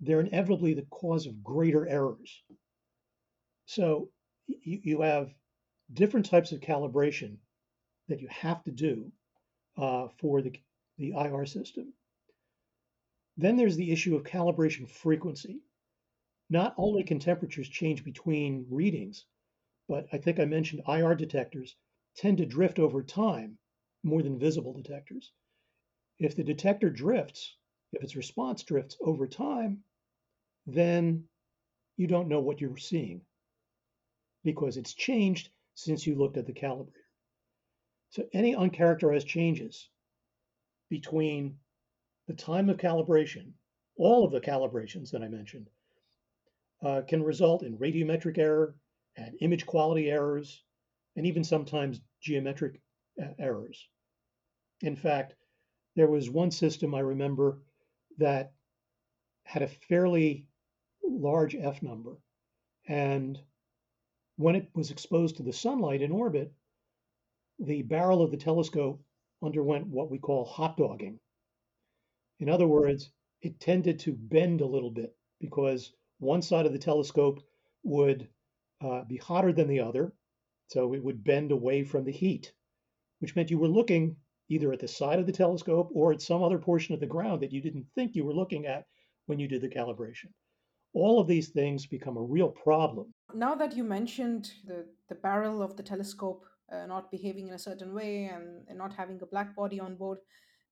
they're 0.00 0.20
inevitably 0.20 0.74
the 0.74 0.86
cause 0.90 1.26
of 1.26 1.42
greater 1.42 1.86
errors. 1.86 2.42
So 3.66 4.10
you, 4.46 4.80
you 4.82 5.00
have 5.02 5.32
different 5.92 6.26
types 6.26 6.52
of 6.52 6.60
calibration 6.60 7.38
that 8.08 8.20
you 8.20 8.28
have 8.28 8.62
to 8.64 8.70
do 8.70 9.12
uh, 9.76 10.08
for 10.18 10.42
the, 10.42 10.52
the 10.98 11.12
IR 11.12 11.46
system. 11.46 11.92
Then 13.38 13.56
there's 13.56 13.76
the 13.76 13.92
issue 13.92 14.16
of 14.16 14.24
calibration 14.24 14.88
frequency. 14.88 15.60
Not 16.50 16.74
only 16.76 17.04
can 17.04 17.20
temperatures 17.20 17.68
change 17.68 18.02
between 18.02 18.66
readings, 18.68 19.26
but 19.86 20.08
I 20.12 20.18
think 20.18 20.40
I 20.40 20.44
mentioned 20.44 20.82
IR 20.88 21.14
detectors 21.14 21.76
tend 22.16 22.38
to 22.38 22.46
drift 22.46 22.80
over 22.80 23.00
time 23.00 23.56
more 24.02 24.22
than 24.22 24.40
visible 24.40 24.72
detectors. 24.72 25.30
If 26.18 26.34
the 26.34 26.42
detector 26.42 26.90
drifts, 26.90 27.54
if 27.92 28.02
its 28.02 28.16
response 28.16 28.64
drifts 28.64 28.96
over 29.00 29.28
time, 29.28 29.84
then 30.66 31.28
you 31.96 32.08
don't 32.08 32.28
know 32.28 32.40
what 32.40 32.60
you're 32.60 32.76
seeing 32.76 33.20
because 34.42 34.76
it's 34.76 34.94
changed 34.94 35.50
since 35.74 36.08
you 36.08 36.16
looked 36.16 36.38
at 36.38 36.46
the 36.46 36.52
calibrator. 36.52 37.06
So 38.10 38.28
any 38.32 38.54
uncharacterized 38.54 39.26
changes 39.26 39.88
between 40.88 41.60
the 42.28 42.34
time 42.34 42.68
of 42.68 42.76
calibration, 42.76 43.50
all 43.96 44.24
of 44.24 44.30
the 44.30 44.40
calibrations 44.40 45.10
that 45.10 45.22
I 45.22 45.28
mentioned, 45.28 45.68
uh, 46.84 47.00
can 47.08 47.22
result 47.22 47.64
in 47.64 47.78
radiometric 47.78 48.38
error 48.38 48.76
and 49.16 49.34
image 49.40 49.66
quality 49.66 50.10
errors, 50.10 50.62
and 51.16 51.26
even 51.26 51.42
sometimes 51.42 52.00
geometric 52.20 52.80
uh, 53.20 53.28
errors. 53.38 53.88
In 54.82 54.94
fact, 54.94 55.34
there 55.96 56.06
was 56.06 56.30
one 56.30 56.50
system 56.50 56.94
I 56.94 57.00
remember 57.00 57.58
that 58.18 58.52
had 59.44 59.62
a 59.62 59.68
fairly 59.88 60.46
large 61.02 61.56
F 61.56 61.82
number. 61.82 62.18
And 62.86 63.40
when 64.36 64.54
it 64.54 64.68
was 64.74 64.90
exposed 64.90 65.36
to 65.36 65.42
the 65.42 65.52
sunlight 65.52 66.02
in 66.02 66.12
orbit, 66.12 66.52
the 67.58 67.82
barrel 67.82 68.22
of 68.22 68.30
the 68.30 68.36
telescope 68.36 69.02
underwent 69.42 69.86
what 69.86 70.10
we 70.10 70.18
call 70.18 70.44
hot 70.44 70.76
dogging. 70.76 71.18
In 72.40 72.48
other 72.48 72.66
words, 72.66 73.10
it 73.42 73.60
tended 73.60 73.98
to 74.00 74.12
bend 74.12 74.60
a 74.60 74.66
little 74.66 74.90
bit 74.90 75.14
because 75.40 75.92
one 76.18 76.42
side 76.42 76.66
of 76.66 76.72
the 76.72 76.78
telescope 76.78 77.40
would 77.82 78.28
uh, 78.80 79.04
be 79.04 79.16
hotter 79.16 79.52
than 79.52 79.68
the 79.68 79.80
other. 79.80 80.12
So 80.68 80.94
it 80.94 81.02
would 81.02 81.24
bend 81.24 81.50
away 81.50 81.82
from 81.84 82.04
the 82.04 82.12
heat, 82.12 82.52
which 83.20 83.34
meant 83.34 83.50
you 83.50 83.58
were 83.58 83.68
looking 83.68 84.16
either 84.48 84.72
at 84.72 84.80
the 84.80 84.88
side 84.88 85.18
of 85.18 85.26
the 85.26 85.32
telescope 85.32 85.90
or 85.94 86.12
at 86.12 86.22
some 86.22 86.42
other 86.42 86.58
portion 86.58 86.94
of 86.94 87.00
the 87.00 87.06
ground 87.06 87.42
that 87.42 87.52
you 87.52 87.60
didn't 87.60 87.86
think 87.94 88.14
you 88.14 88.24
were 88.24 88.34
looking 88.34 88.66
at 88.66 88.84
when 89.26 89.38
you 89.38 89.48
did 89.48 89.60
the 89.60 89.68
calibration. 89.68 90.30
All 90.94 91.20
of 91.20 91.28
these 91.28 91.48
things 91.48 91.86
become 91.86 92.16
a 92.16 92.22
real 92.22 92.48
problem. 92.48 93.12
Now 93.34 93.54
that 93.54 93.76
you 93.76 93.84
mentioned 93.84 94.52
the, 94.66 94.86
the 95.08 95.14
barrel 95.14 95.62
of 95.62 95.76
the 95.76 95.82
telescope 95.82 96.44
uh, 96.72 96.86
not 96.86 97.10
behaving 97.10 97.48
in 97.48 97.54
a 97.54 97.58
certain 97.58 97.94
way 97.94 98.24
and, 98.26 98.66
and 98.68 98.78
not 98.78 98.94
having 98.94 99.20
a 99.22 99.26
black 99.26 99.54
body 99.54 99.80
on 99.80 99.96
board, 99.96 100.18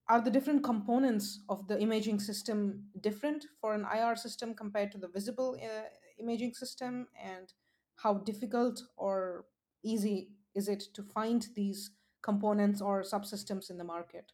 are 0.09 0.21
the 0.21 0.31
different 0.31 0.63
components 0.63 1.41
of 1.49 1.67
the 1.67 1.81
imaging 1.81 2.21
system 2.21 2.85
different 3.01 3.47
for 3.61 3.75
an 3.75 3.85
IR 3.93 4.15
system 4.17 4.55
compared 4.55 4.93
to 4.93 4.99
the 4.99 5.09
visible 5.09 5.57
uh, 5.63 5.89
imaging 6.19 6.55
system? 6.55 7.09
And 7.23 7.53
how 7.97 8.15
difficult 8.15 8.83
or 8.97 9.47
easy 9.83 10.31
is 10.55 10.69
it 10.69 10.85
to 10.95 11.03
find 11.03 11.47
these 11.55 11.91
components 12.23 12.81
or 12.81 13.03
subsystems 13.03 13.71
in 13.71 13.79
the 13.79 13.85
market? 13.85 14.33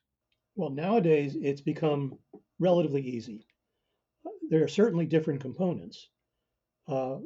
Well, 0.56 0.70
nowadays 0.70 1.36
it's 1.40 1.62
become 1.62 2.18
relatively 2.58 3.02
easy. 3.02 3.46
There 4.50 4.62
are 4.62 4.68
certainly 4.68 5.06
different 5.06 5.40
components. 5.40 6.08
Uh, 6.86 7.18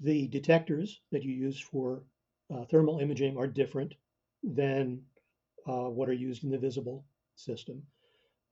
the 0.00 0.28
detectors 0.28 1.00
that 1.12 1.22
you 1.22 1.32
use 1.32 1.60
for 1.60 2.02
uh, 2.52 2.64
thermal 2.64 3.00
imaging 3.00 3.36
are 3.36 3.46
different 3.46 3.94
than 4.42 5.02
uh, 5.66 5.90
what 5.90 6.08
are 6.08 6.14
used 6.14 6.44
in 6.44 6.50
the 6.50 6.58
visible 6.58 7.04
system. 7.44 7.82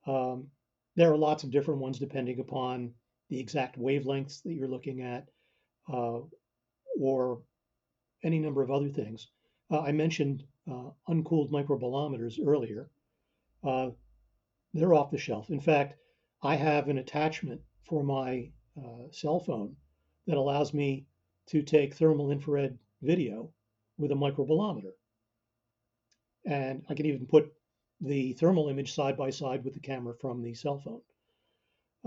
Um, 0.07 0.49
there 0.97 1.13
are 1.13 1.17
lots 1.17 1.45
of 1.45 1.51
different 1.51 1.81
ones 1.81 1.99
depending 1.99 2.41
upon 2.41 2.93
the 3.29 3.39
exact 3.39 3.79
wavelengths 3.79 4.43
that 4.43 4.55
you're 4.55 4.69
looking 4.69 5.03
at 5.03 5.29
uh, 5.93 6.21
or 7.01 7.41
any 8.25 8.39
number 8.39 8.63
of 8.63 8.71
other 8.71 8.89
things. 8.89 9.29
Uh, 9.71 9.81
I 9.81 9.93
mentioned 9.93 10.45
uh, 10.71 10.91
uncooled 11.09 11.51
microbolometers 11.51 12.39
earlier. 12.45 12.91
Uh, 13.63 13.91
they're 14.75 14.95
off 14.95 15.11
the 15.11 15.19
shelf. 15.19 15.51
In 15.51 15.61
fact, 15.61 15.99
I 16.43 16.57
have 16.57 16.89
an 16.89 16.99
attachment 16.99 17.61
for 17.85 18.03
my 18.03 18.51
uh, 18.77 19.11
cell 19.11 19.41
phone 19.41 19.77
that 20.27 20.37
allows 20.37 20.73
me 20.73 21.07
to 21.47 21.63
take 21.63 21.95
thermal 21.95 22.31
infrared 22.31 22.79
video 23.03 23.51
with 23.99 24.13
a 24.13 24.15
microbolometer. 24.15 24.93
And 26.45 26.83
I 26.89 26.95
can 26.95 27.07
even 27.07 27.27
put 27.27 27.53
the 28.01 28.33
thermal 28.35 28.69
image 28.69 28.95
side 28.95 29.17
by 29.17 29.31
side 29.31 29.65
with 29.65 29.75
the 29.75 29.81
camera 29.81 30.15
from 30.21 30.43
the 30.43 30.55
cell 30.55 30.79
phone. 30.79 31.01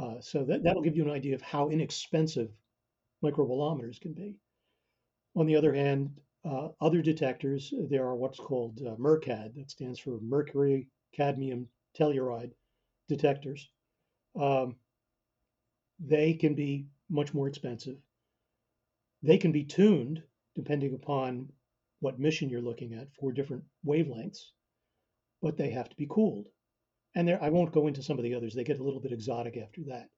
Uh, 0.01 0.21
so 0.21 0.43
that, 0.45 0.63
that'll 0.63 0.81
give 0.81 0.95
you 0.95 1.03
an 1.03 1.12
idea 1.12 1.36
of 1.36 1.41
how 1.41 1.69
inexpensive 1.69 2.50
microbolometers 3.24 4.00
can 4.00 4.13
be. 4.13 4.36
On 5.36 5.45
the 5.45 5.55
other 5.55 5.74
hand, 5.74 6.12
uh, 6.43 6.69
other 6.79 7.01
detectors, 7.01 7.74
there 7.89 8.05
are 8.05 8.15
what's 8.15 8.39
called 8.39 8.79
uh, 8.81 8.95
MERCAD, 8.95 9.55
that 9.55 9.69
stands 9.69 10.00
for 10.00 10.19
mercury 10.21 10.88
cadmium 11.13 11.67
telluride 11.98 12.51
detectors. 13.07 13.69
Um, 14.39 14.75
they 16.00 16.33
can 16.33 16.55
be 16.55 16.88
much 17.10 17.33
more 17.33 17.48
expensive. 17.48 17.98
They 19.21 19.38
can 19.38 19.51
be 19.51 19.63
tuned 19.63 20.24
depending 20.55 20.93
upon 20.93 21.51
what 22.00 22.19
mission 22.19 22.50
you're 22.50 22.62
looking 22.62 22.93
at 22.93 23.13
for 23.13 23.31
different 23.31 23.63
wavelengths, 23.86 24.51
but 25.41 25.57
they 25.57 25.69
have 25.71 25.89
to 25.89 25.95
be 25.95 26.07
cooled. 26.10 26.48
And 27.15 27.27
there, 27.27 27.41
I 27.43 27.50
won't 27.50 27.74
go 27.74 27.88
into 27.88 28.03
some 28.03 28.17
of 28.17 28.24
the 28.24 28.36
others. 28.36 28.53
They 28.53 28.63
get 28.63 28.79
a 28.79 28.83
little 28.83 29.00
bit 29.01 29.12
exotic 29.12 29.57
after 29.57 29.81
that. 29.86 30.10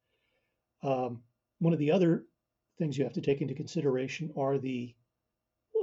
Um, 0.88 1.24
one 1.60 1.74
of 1.74 1.80
the 1.80 1.92
other 1.92 2.26
things 2.78 2.98
you 2.98 3.04
have 3.04 3.14
to 3.14 3.22
take 3.22 3.42
into 3.42 3.54
consideration 3.54 4.32
are 4.38 4.58
the 4.58 4.94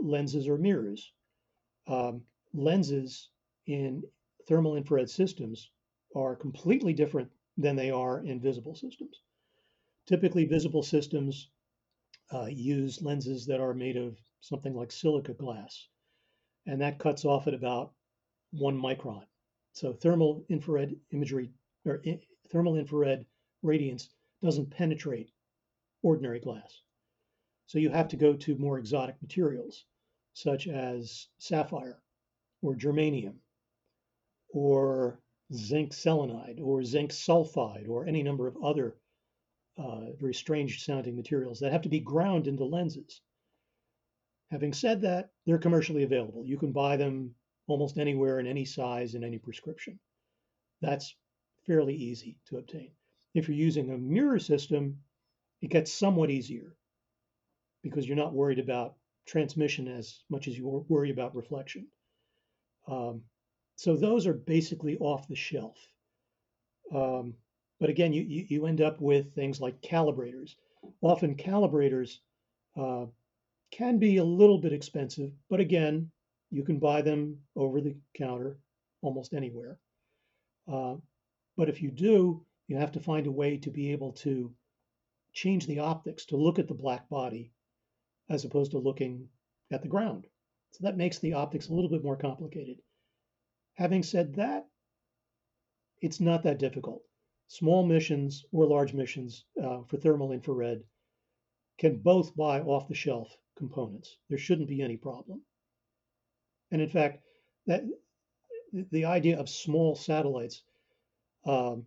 lenses 0.03 0.49
or 0.49 0.59
mirrors. 0.59 1.13
Um, 1.87 2.23
lenses 2.53 3.31
in 3.67 4.03
thermal 4.47 4.77
infrared 4.77 5.11
systems 5.11 5.71
are 6.15 6.37
completely 6.37 6.93
different 6.93 7.31
than 7.57 7.77
they 7.77 7.91
are 7.91 8.25
in 8.25 8.41
visible 8.41 8.75
systems. 8.75 9.23
Typically, 10.07 10.45
visible 10.45 10.83
systems 10.83 11.51
uh, 12.33 12.47
use 12.47 13.03
lenses 13.03 13.47
that 13.47 13.61
are 13.61 13.75
made 13.75 13.97
of 13.97 14.17
something 14.41 14.75
like 14.75 14.91
silica 14.93 15.35
glass, 15.35 15.89
and 16.67 16.81
that 16.81 16.99
cuts 16.99 17.25
off 17.25 17.47
at 17.47 17.55
about 17.55 17.93
one 18.53 18.81
micron. 18.81 19.23
So 19.81 19.95
thermal 19.95 20.45
infrared 20.51 20.95
imagery 21.11 21.55
or 21.87 22.03
thermal 22.51 22.77
infrared 22.77 23.25
radiance 23.63 24.11
doesn't 24.43 24.69
penetrate 24.69 25.33
ordinary 26.03 26.39
glass. 26.39 26.83
So 27.65 27.79
you 27.79 27.89
have 27.89 28.09
to 28.09 28.19
go 28.19 28.35
to 28.35 28.59
more 28.59 28.79
exotic 28.79 29.17
materials, 29.23 29.87
such 30.35 30.69
as 30.69 31.29
sapphire 31.39 32.03
or 32.61 32.75
germanium 32.75 33.37
or 34.51 35.19
zinc 35.55 35.93
selenide 35.93 36.61
or 36.61 36.85
zinc 36.85 37.11
sulfide 37.11 37.89
or 37.89 38.07
any 38.07 38.23
number 38.23 38.47
of 38.47 38.63
other 38.63 38.99
uh, 39.79 40.13
very 40.13 40.35
strange 40.35 40.85
sounding 40.85 41.17
materials 41.17 41.59
that 41.61 41.73
have 41.73 41.83
to 41.83 41.89
be 41.89 42.01
ground 42.01 42.49
into 42.49 42.67
lenses. 42.67 43.23
Having 44.51 44.75
said 44.75 45.01
that, 45.01 45.31
they're 45.47 45.57
commercially 45.57 46.03
available. 46.03 46.45
You 46.45 46.59
can 46.59 46.73
buy 46.73 46.99
them 46.99 47.35
almost 47.71 47.99
anywhere 47.99 48.41
in 48.41 48.47
any 48.47 48.65
size 48.65 49.15
in 49.15 49.25
any 49.25 49.39
prescription. 49.39 49.99
That's 50.81 51.15
fairly 51.67 51.95
easy 51.95 52.39
to 52.47 52.59
obtain. 52.59 52.91
If 53.35 53.49
you're 53.49 53.57
using 53.57 53.91
a 53.91 53.99
mirror 53.99 54.39
system, 54.39 54.99
it 55.63 55.71
gets 55.71 55.93
somewhat 55.93 56.31
easier 56.31 56.75
because 57.83 58.07
you're 58.07 58.17
not 58.17 58.35
worried 58.35 58.59
about 58.59 58.97
transmission 59.27 59.89
as 59.89 60.21
much 60.31 60.49
as 60.49 60.57
you 60.57 60.85
worry 60.89 61.11
about 61.11 61.37
reflection. 61.37 61.87
Um, 62.89 63.23
so 63.77 63.97
those 63.97 64.27
are 64.27 64.35
basically 64.35 64.99
off 64.99 65.29
the 65.29 65.37
shelf. 65.37 65.77
Um, 66.95 67.35
but 67.79 67.89
again, 67.89 68.13
you, 68.13 68.23
you, 68.23 68.67
end 68.67 68.81
up 68.81 69.01
with 69.01 69.35
things 69.35 69.61
like 69.61 69.81
calibrators. 69.81 70.57
Often 71.01 71.37
calibrators 71.37 72.19
uh, 72.77 73.07
can 73.71 73.99
be 73.99 74.17
a 74.17 74.25
little 74.25 74.59
bit 74.59 74.73
expensive, 74.73 75.31
but 75.49 75.61
again, 75.61 76.11
you 76.51 76.65
can 76.65 76.79
buy 76.79 77.03
them 77.03 77.39
over 77.57 77.81
the 77.81 77.97
counter 78.15 78.59
almost 79.03 79.35
anywhere. 79.35 79.79
Uh, 80.71 80.97
but 81.57 81.69
if 81.69 81.83
you 81.83 81.91
do, 81.91 82.45
you 82.69 82.77
have 82.77 82.93
to 82.93 83.01
find 83.01 83.27
a 83.27 83.33
way 83.33 83.57
to 83.59 83.71
be 83.71 83.93
able 83.93 84.13
to 84.13 84.53
change 85.33 85.67
the 85.67 85.79
optics 85.79 86.27
to 86.27 86.37
look 86.37 86.59
at 86.59 86.69
the 86.69 86.75
black 86.75 87.09
body 87.09 87.53
as 88.29 88.45
opposed 88.45 88.73
to 88.73 88.79
looking 88.79 89.29
at 89.71 89.83
the 89.83 89.89
ground. 89.89 90.27
So 90.73 90.79
that 90.83 90.97
makes 90.97 91.19
the 91.19 91.33
optics 91.35 91.69
a 91.69 91.75
little 91.75 91.91
bit 91.91 92.05
more 92.05 92.17
complicated. 92.17 92.81
Having 93.75 94.05
said 94.05 94.35
that, 94.35 94.67
it's 96.01 96.21
not 96.21 96.43
that 96.45 96.59
difficult. 96.59 97.03
Small 97.49 97.85
missions 97.85 98.45
or 98.53 98.67
large 98.67 98.95
missions 98.95 99.45
uh, 99.63 99.83
for 99.89 99.97
thermal 99.97 100.33
infrared 100.33 100.83
can 101.79 101.99
both 101.99 102.37
buy 102.37 102.61
off 102.61 102.89
the 102.89 102.95
shelf 102.95 103.37
components. 103.57 104.17
There 104.29 104.39
shouldn't 104.39 104.69
be 104.69 104.83
any 104.83 104.97
problem. 104.97 105.43
And 106.71 106.81
in 106.81 106.89
fact, 106.89 107.23
that 107.67 107.85
the 108.73 109.05
idea 109.05 109.39
of 109.39 109.49
small 109.49 109.97
satellites 109.97 110.63
um, 111.45 111.85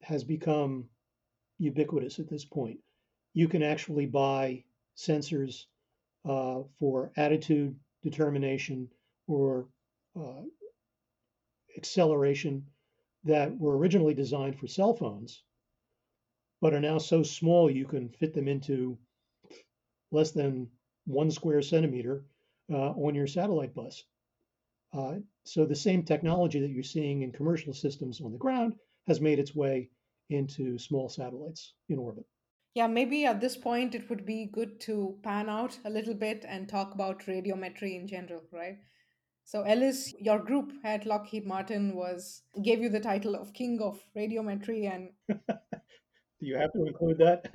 has 0.00 0.24
become 0.24 0.88
ubiquitous 1.58 2.18
at 2.18 2.28
this 2.28 2.44
point. 2.44 2.78
You 3.34 3.48
can 3.48 3.62
actually 3.62 4.06
buy 4.06 4.64
sensors 4.96 5.64
uh, 6.28 6.62
for 6.78 7.12
attitude 7.16 7.76
determination 8.02 8.88
or 9.26 9.66
uh, 10.18 10.42
acceleration 11.76 12.64
that 13.24 13.56
were 13.58 13.76
originally 13.76 14.14
designed 14.14 14.58
for 14.58 14.66
cell 14.66 14.94
phones, 14.94 15.42
but 16.60 16.74
are 16.74 16.80
now 16.80 16.98
so 16.98 17.22
small 17.22 17.70
you 17.70 17.86
can 17.86 18.08
fit 18.08 18.34
them 18.34 18.48
into 18.48 18.98
less 20.10 20.32
than 20.32 20.68
one 21.06 21.30
square 21.30 21.62
centimeter 21.62 22.24
uh, 22.70 22.90
on 22.90 23.14
your 23.14 23.26
satellite 23.26 23.74
bus. 23.74 24.04
Uh, 24.92 25.14
so 25.44 25.64
the 25.64 25.74
same 25.74 26.02
technology 26.02 26.60
that 26.60 26.70
you're 26.70 26.82
seeing 26.82 27.22
in 27.22 27.32
commercial 27.32 27.72
systems 27.72 28.20
on 28.20 28.32
the 28.32 28.38
ground 28.38 28.74
has 29.06 29.20
made 29.20 29.38
its 29.38 29.54
way 29.54 29.88
into 30.30 30.78
small 30.78 31.08
satellites 31.08 31.74
in 31.88 31.98
orbit. 31.98 32.24
Yeah, 32.74 32.86
maybe 32.86 33.26
at 33.26 33.40
this 33.40 33.56
point 33.56 33.94
it 33.94 34.08
would 34.08 34.24
be 34.24 34.46
good 34.52 34.80
to 34.82 35.18
pan 35.22 35.48
out 35.48 35.78
a 35.84 35.90
little 35.90 36.14
bit 36.14 36.44
and 36.48 36.68
talk 36.68 36.94
about 36.94 37.26
radiometry 37.26 37.96
in 37.96 38.06
general, 38.06 38.42
right? 38.50 38.78
So 39.44 39.62
Ellis, 39.62 40.14
your 40.18 40.38
group 40.38 40.72
at 40.84 41.04
Lockheed 41.04 41.46
Martin 41.46 41.94
was 41.94 42.42
gave 42.62 42.80
you 42.80 42.88
the 42.88 43.00
title 43.00 43.34
of 43.34 43.52
King 43.52 43.80
of 43.82 44.00
Radiometry 44.16 44.90
and 44.90 45.10
Do 45.28 46.48
you 46.48 46.56
have 46.56 46.72
to 46.72 46.86
include 46.86 47.18
that? 47.18 47.48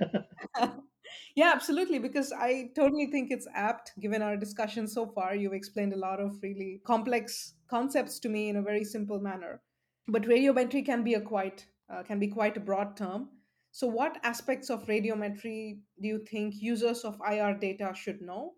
yeah, 1.34 1.52
absolutely 1.54 1.98
because 1.98 2.32
I 2.32 2.70
totally 2.74 3.06
think 3.06 3.30
it's 3.30 3.46
apt 3.54 3.92
given 4.00 4.22
our 4.22 4.36
discussion 4.36 4.88
so 4.88 5.06
far. 5.06 5.34
You've 5.34 5.52
explained 5.52 5.92
a 5.92 5.98
lot 5.98 6.20
of 6.20 6.42
really 6.42 6.80
complex 6.84 7.54
concepts 7.68 8.18
to 8.20 8.28
me 8.28 8.48
in 8.48 8.56
a 8.56 8.62
very 8.62 8.84
simple 8.84 9.20
manner. 9.20 9.60
But 10.06 10.22
radiometry 10.22 10.84
can 10.84 11.04
be 11.04 11.14
a 11.14 11.20
quite 11.20 11.66
uh, 11.90 12.02
can 12.02 12.18
be 12.18 12.28
quite 12.28 12.56
a 12.56 12.60
broad 12.60 12.96
term. 12.96 13.28
So 13.70 13.86
what 13.86 14.18
aspects 14.22 14.70
of 14.70 14.86
radiometry 14.86 15.80
do 16.00 16.08
you 16.08 16.24
think 16.30 16.54
users 16.58 17.04
of 17.04 17.20
IR 17.30 17.54
data 17.54 17.92
should 17.94 18.20
know? 18.20 18.54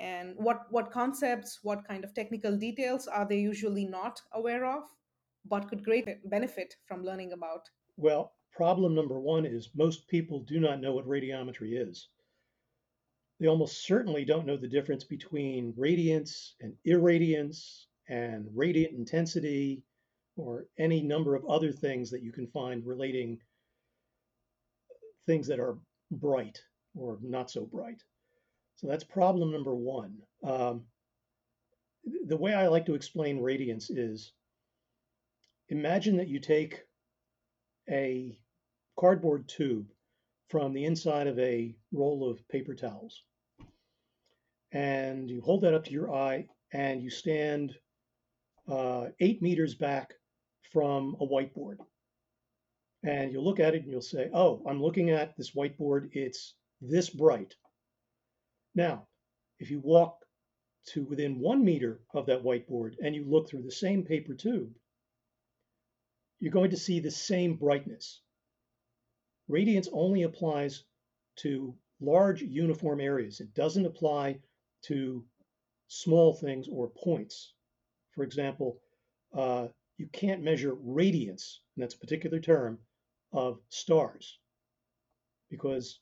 and 0.00 0.34
what 0.36 0.62
what 0.70 0.90
concepts 0.90 1.58
what 1.62 1.86
kind 1.86 2.04
of 2.04 2.14
technical 2.14 2.56
details 2.56 3.06
are 3.06 3.26
they 3.28 3.38
usually 3.38 3.84
not 3.84 4.20
aware 4.32 4.64
of 4.64 4.82
but 5.44 5.68
could 5.68 5.84
great 5.84 6.08
benefit 6.30 6.74
from 6.86 7.04
learning 7.04 7.32
about 7.32 7.68
well 7.96 8.32
problem 8.60 8.94
number 8.94 9.18
one 9.18 9.46
is 9.46 9.70
most 9.74 10.06
people 10.06 10.40
do 10.40 10.60
not 10.60 10.82
know 10.82 10.92
what 10.92 11.08
radiometry 11.08 11.88
is 11.88 12.08
they 13.38 13.46
almost 13.46 13.86
certainly 13.86 14.22
don't 14.22 14.44
know 14.46 14.58
the 14.58 14.68
difference 14.68 15.02
between 15.02 15.72
radiance 15.78 16.56
and 16.60 16.74
irradiance 16.86 17.86
and 18.10 18.46
radiant 18.54 18.92
intensity 18.92 19.82
or 20.36 20.66
any 20.78 21.00
number 21.00 21.34
of 21.34 21.46
other 21.46 21.72
things 21.72 22.10
that 22.10 22.22
you 22.22 22.32
can 22.32 22.46
find 22.48 22.86
relating 22.86 23.38
things 25.26 25.46
that 25.46 25.58
are 25.58 25.78
bright 26.10 26.60
or 26.94 27.18
not 27.22 27.50
so 27.50 27.64
bright 27.64 28.02
so 28.76 28.86
that's 28.86 29.04
problem 29.04 29.52
number 29.52 29.74
one. 29.74 30.18
Um, 30.42 30.84
the 32.26 32.36
way 32.36 32.52
I 32.52 32.68
like 32.68 32.84
to 32.86 32.94
explain 32.94 33.40
radiance 33.40 33.88
is 33.88 34.32
imagine 35.70 36.18
that 36.18 36.28
you 36.28 36.40
take 36.40 36.82
a 37.90 38.38
cardboard 39.00 39.48
tube 39.48 39.86
from 40.48 40.74
the 40.74 40.84
inside 40.84 41.26
of 41.26 41.38
a 41.38 41.74
roll 41.90 42.30
of 42.30 42.46
paper 42.48 42.74
towels 42.74 43.22
and 44.72 45.30
you 45.30 45.40
hold 45.40 45.62
that 45.62 45.72
up 45.72 45.84
to 45.84 45.90
your 45.90 46.14
eye 46.14 46.46
and 46.72 47.02
you 47.02 47.08
stand 47.08 47.74
uh, 48.68 49.06
eight 49.20 49.40
meters 49.40 49.74
back 49.74 50.12
from 50.70 51.16
a 51.20 51.26
whiteboard. 51.26 51.78
and 53.02 53.32
you'll 53.32 53.44
look 53.44 53.58
at 53.58 53.74
it 53.74 53.82
and 53.82 53.90
you'll 53.90 54.02
say, 54.02 54.28
oh, 54.34 54.62
I'm 54.68 54.82
looking 54.82 55.08
at 55.08 55.34
this 55.36 55.52
whiteboard, 55.52 56.10
it's 56.12 56.54
this 56.82 57.08
bright. 57.08 57.54
Now, 58.74 59.08
if 59.58 59.70
you 59.70 59.80
walk 59.80 60.18
to 60.88 61.04
within 61.04 61.40
one 61.40 61.64
meter 61.64 62.00
of 62.14 62.26
that 62.26 62.44
whiteboard 62.44 62.96
and 63.02 63.14
you 63.14 63.24
look 63.24 63.48
through 63.48 63.62
the 63.62 63.72
same 63.72 64.04
paper 64.04 64.34
tube, 64.34 64.74
you're 66.38 66.52
going 66.52 66.70
to 66.70 66.76
see 66.76 67.00
the 67.00 67.10
same 67.10 67.54
brightness. 67.56 68.20
Radiance 69.50 69.88
only 69.92 70.22
applies 70.22 70.84
to 71.36 71.74
large 72.00 72.40
uniform 72.40 73.00
areas. 73.00 73.40
It 73.40 73.52
doesn't 73.52 73.84
apply 73.84 74.38
to 74.82 75.24
small 75.88 76.32
things 76.32 76.68
or 76.70 76.88
points. 76.88 77.52
For 78.12 78.22
example, 78.22 78.78
uh, 79.34 79.66
you 79.98 80.06
can't 80.12 80.42
measure 80.42 80.74
radiance, 80.74 81.62
and 81.74 81.82
that's 81.82 81.94
a 81.94 81.98
particular 81.98 82.38
term, 82.38 82.78
of 83.32 83.60
stars 83.68 84.38
because 85.50 86.00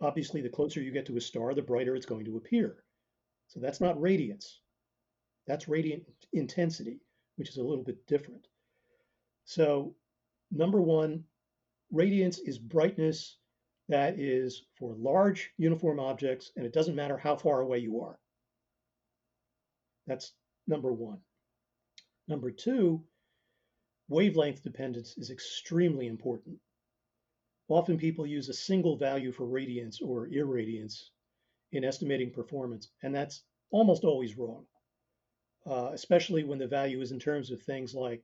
obviously 0.00 0.40
the 0.40 0.48
closer 0.48 0.80
you 0.80 0.90
get 0.90 1.06
to 1.06 1.16
a 1.16 1.20
star, 1.20 1.54
the 1.54 1.62
brighter 1.62 1.94
it's 1.94 2.06
going 2.06 2.24
to 2.24 2.36
appear. 2.36 2.84
So 3.48 3.60
that's 3.60 3.80
not 3.80 4.00
radiance. 4.00 4.60
That's 5.46 5.68
radiant 5.68 6.04
intensity, 6.32 7.00
which 7.36 7.50
is 7.50 7.58
a 7.58 7.62
little 7.62 7.84
bit 7.84 8.06
different. 8.06 8.46
So 9.44 9.94
number 10.50 10.80
one, 10.80 11.24
radiance 11.92 12.38
is 12.38 12.58
brightness 12.58 13.36
that 13.88 14.18
is 14.18 14.64
for 14.78 14.94
large 14.96 15.50
uniform 15.58 16.00
objects, 16.00 16.50
and 16.56 16.64
it 16.64 16.72
doesn't 16.72 16.96
matter 16.96 17.18
how 17.18 17.36
far 17.36 17.60
away 17.60 17.78
you 17.78 18.00
are. 18.00 18.18
That's 20.06 20.32
number 20.66 20.92
one. 20.92 21.18
Number 22.26 22.50
two, 22.50 23.04
wavelength 24.08 24.62
dependence 24.62 25.16
is 25.18 25.30
extremely 25.30 26.06
important. 26.06 26.58
Often 27.68 27.98
people 27.98 28.26
use 28.26 28.48
a 28.48 28.54
single 28.54 28.96
value 28.96 29.32
for 29.32 29.46
radiance 29.46 30.00
or 30.00 30.28
irradiance 30.28 31.10
in 31.72 31.84
estimating 31.84 32.30
performance, 32.30 32.88
and 33.02 33.14
that's 33.14 33.44
almost 33.70 34.04
always 34.04 34.36
wrong, 34.36 34.66
uh, 35.66 35.90
especially 35.92 36.44
when 36.44 36.58
the 36.58 36.66
value 36.66 37.00
is 37.00 37.12
in 37.12 37.18
terms 37.18 37.50
of 37.50 37.62
things 37.62 37.94
like 37.94 38.22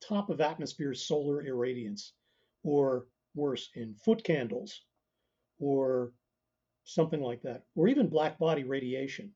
top 0.00 0.30
of 0.30 0.40
atmosphere 0.40 0.94
solar 0.94 1.42
irradiance, 1.44 2.12
or 2.62 3.06
worse, 3.34 3.70
in 3.74 3.94
foot 3.94 4.22
candles, 4.24 4.82
or 5.58 6.12
something 6.84 7.20
like 7.20 7.42
that, 7.42 7.64
or 7.74 7.88
even 7.88 8.08
black 8.08 8.38
body 8.38 8.64
radiation. 8.64 9.32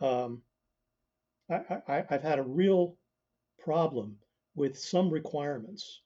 Um, 0.00 0.42
I, 1.50 2.04
have 2.08 2.22
had 2.22 2.38
a 2.38 2.44
real 2.44 2.96
problem 3.58 4.16
with 4.54 4.78
some 4.78 5.10
requirements 5.10 6.02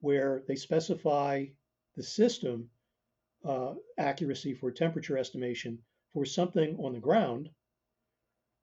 where 0.00 0.42
they 0.46 0.54
specify 0.54 1.46
the 1.96 2.02
system 2.02 2.70
uh, 3.44 3.74
accuracy 3.98 4.54
for 4.54 4.70
temperature 4.70 5.18
estimation 5.18 5.78
for 6.12 6.24
something 6.24 6.76
on 6.78 6.92
the 6.92 7.00
ground, 7.00 7.50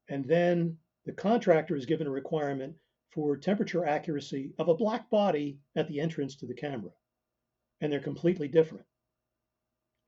and 0.08 0.26
then 0.26 0.78
the 1.06 1.12
contractor 1.12 1.76
is 1.76 1.86
given 1.86 2.08
a 2.08 2.12
requirement 2.12 2.76
for 3.10 3.36
temperature 3.36 3.86
accuracy 3.86 4.54
of 4.58 4.70
a 4.70 4.76
black 4.76 5.10
body 5.10 5.60
at 5.76 5.88
the 5.88 6.00
entrance 6.00 6.36
to 6.36 6.46
the 6.46 6.54
camera. 6.54 6.91
And 7.82 7.91
they're 7.91 8.00
completely 8.00 8.48
different. 8.48 8.86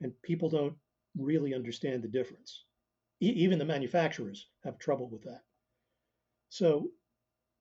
And 0.01 0.13
people 0.21 0.49
don't 0.49 0.75
really 1.17 1.53
understand 1.53 2.03
the 2.03 2.07
difference. 2.07 2.65
E- 3.21 3.33
even 3.43 3.59
the 3.59 3.65
manufacturers 3.65 4.47
have 4.63 4.77
trouble 4.77 5.09
with 5.09 5.23
that. 5.23 5.41
So 6.49 6.91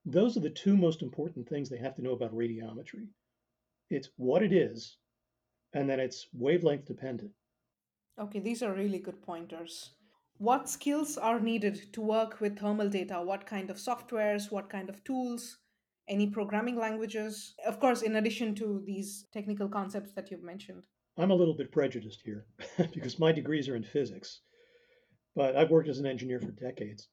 those 0.04 0.36
are 0.36 0.40
the 0.40 0.50
two 0.50 0.76
most 0.76 1.02
important 1.02 1.48
things 1.48 1.68
they 1.68 1.78
have 1.78 1.94
to 1.96 2.02
know 2.02 2.12
about 2.12 2.34
radiometry. 2.34 3.08
It's 3.90 4.10
what 4.16 4.42
it 4.42 4.52
is, 4.52 4.96
and 5.72 5.88
then 5.88 6.00
it's 6.00 6.26
wavelength 6.32 6.86
dependent. 6.86 7.32
Okay, 8.18 8.40
these 8.40 8.62
are 8.62 8.74
really 8.74 8.98
good 8.98 9.22
pointers. 9.22 9.90
What 10.38 10.68
skills 10.68 11.16
are 11.16 11.40
needed 11.40 11.92
to 11.92 12.00
work 12.00 12.40
with 12.40 12.58
thermal 12.58 12.88
data? 12.88 13.22
What 13.22 13.46
kind 13.46 13.70
of 13.70 13.76
softwares? 13.76 14.50
What 14.50 14.68
kind 14.68 14.88
of 14.88 15.04
tools? 15.04 15.58
Any 16.12 16.26
programming 16.26 16.76
languages? 16.76 17.54
Of 17.66 17.80
course, 17.80 18.02
in 18.02 18.16
addition 18.16 18.54
to 18.56 18.82
these 18.84 19.24
technical 19.32 19.66
concepts 19.66 20.12
that 20.12 20.30
you've 20.30 20.42
mentioned. 20.42 20.82
I'm 21.16 21.30
a 21.30 21.34
little 21.34 21.54
bit 21.54 21.72
prejudiced 21.72 22.20
here 22.22 22.44
because 22.92 23.18
my 23.18 23.32
degrees 23.32 23.66
are 23.66 23.76
in 23.76 23.82
physics, 23.82 24.40
but 25.34 25.56
I've 25.56 25.70
worked 25.70 25.88
as 25.88 26.00
an 26.00 26.04
engineer 26.04 26.38
for 26.38 26.50
decades. 26.50 27.08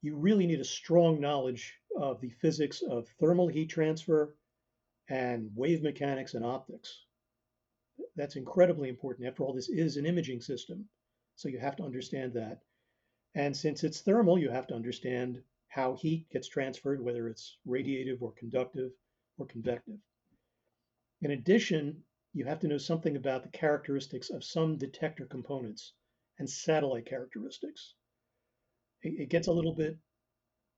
You 0.00 0.16
really 0.16 0.48
need 0.48 0.58
a 0.58 0.64
strong 0.64 1.20
knowledge 1.20 1.78
of 1.96 2.20
the 2.20 2.30
physics 2.30 2.82
of 2.82 3.06
thermal 3.20 3.46
heat 3.46 3.70
transfer 3.70 4.34
and 5.08 5.52
wave 5.54 5.84
mechanics 5.84 6.34
and 6.34 6.44
optics. 6.44 7.04
That's 8.16 8.34
incredibly 8.34 8.88
important. 8.88 9.28
After 9.28 9.44
all, 9.44 9.54
this 9.54 9.68
is 9.68 9.96
an 9.96 10.06
imaging 10.06 10.40
system, 10.40 10.88
so 11.36 11.48
you 11.48 11.60
have 11.60 11.76
to 11.76 11.84
understand 11.84 12.32
that. 12.32 12.62
And 13.36 13.56
since 13.56 13.84
it's 13.84 14.00
thermal, 14.00 14.40
you 14.40 14.50
have 14.50 14.66
to 14.66 14.74
understand 14.74 15.40
how 15.72 15.94
heat 15.94 16.28
gets 16.30 16.48
transferred, 16.48 17.02
whether 17.02 17.28
it's 17.28 17.56
radiative 17.66 18.20
or 18.20 18.32
conductive 18.32 18.90
or 19.38 19.46
convective. 19.46 19.98
In 21.22 21.30
addition, 21.30 22.04
you 22.34 22.44
have 22.44 22.60
to 22.60 22.68
know 22.68 22.76
something 22.76 23.16
about 23.16 23.42
the 23.42 23.58
characteristics 23.58 24.28
of 24.28 24.44
some 24.44 24.76
detector 24.76 25.24
components 25.24 25.94
and 26.38 26.48
satellite 26.48 27.06
characteristics. 27.06 27.94
It, 29.02 29.20
it 29.20 29.28
gets 29.30 29.46
a 29.46 29.52
little 29.52 29.74
bit 29.74 29.96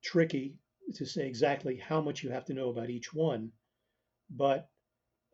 tricky 0.01 0.55
to 0.93 1.05
say 1.05 1.27
exactly 1.27 1.75
how 1.75 1.99
much 1.99 2.23
you 2.23 2.29
have 2.29 2.45
to 2.45 2.53
know 2.53 2.69
about 2.69 2.89
each 2.89 3.13
one, 3.13 3.51
but 4.29 4.69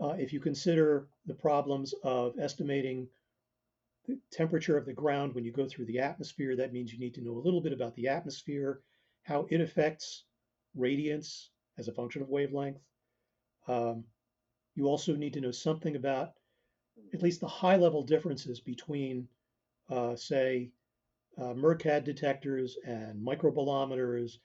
uh, 0.02 0.16
if 0.18 0.34
you 0.34 0.40
consider 0.40 1.08
the 1.28 1.36
problems 1.36 1.94
of 2.04 2.34
estimating 2.40 3.08
the 4.08 4.20
temperature 4.32 4.78
of 4.78 4.88
the 4.88 4.94
ground 4.94 5.36
when 5.36 5.46
you 5.46 5.52
go 5.52 5.68
through 5.68 5.86
the 5.86 6.00
atmosphere, 6.00 6.56
that 6.56 6.74
means 6.74 6.92
you 6.92 6.98
need 6.98 7.14
to 7.14 7.22
know 7.22 7.34
a 7.34 7.46
little 7.46 7.62
bit 7.62 7.74
about 7.74 7.96
the 7.96 8.08
atmosphere, 8.08 8.82
how 9.24 9.48
it 9.50 9.62
affects 9.62 10.26
radiance 10.76 11.50
as 11.78 11.88
a 11.88 11.94
function 11.94 12.22
of 12.22 12.30
wavelength. 12.30 12.82
Um, 13.68 14.04
you 14.76 14.88
also 14.88 15.16
need 15.16 15.34
to 15.34 15.42
know 15.42 15.52
something 15.52 15.96
about 15.96 16.34
at 17.14 17.22
least 17.22 17.42
the 17.42 17.48
high 17.48 17.76
level 17.76 18.04
differences 18.04 18.60
between, 18.60 19.28
uh, 19.90 20.16
say, 20.16 20.72
uh, 21.38 21.54
MERCAD 21.54 22.04
detectors 22.04 22.78
and 22.86 23.26
microbolometers 23.26 24.38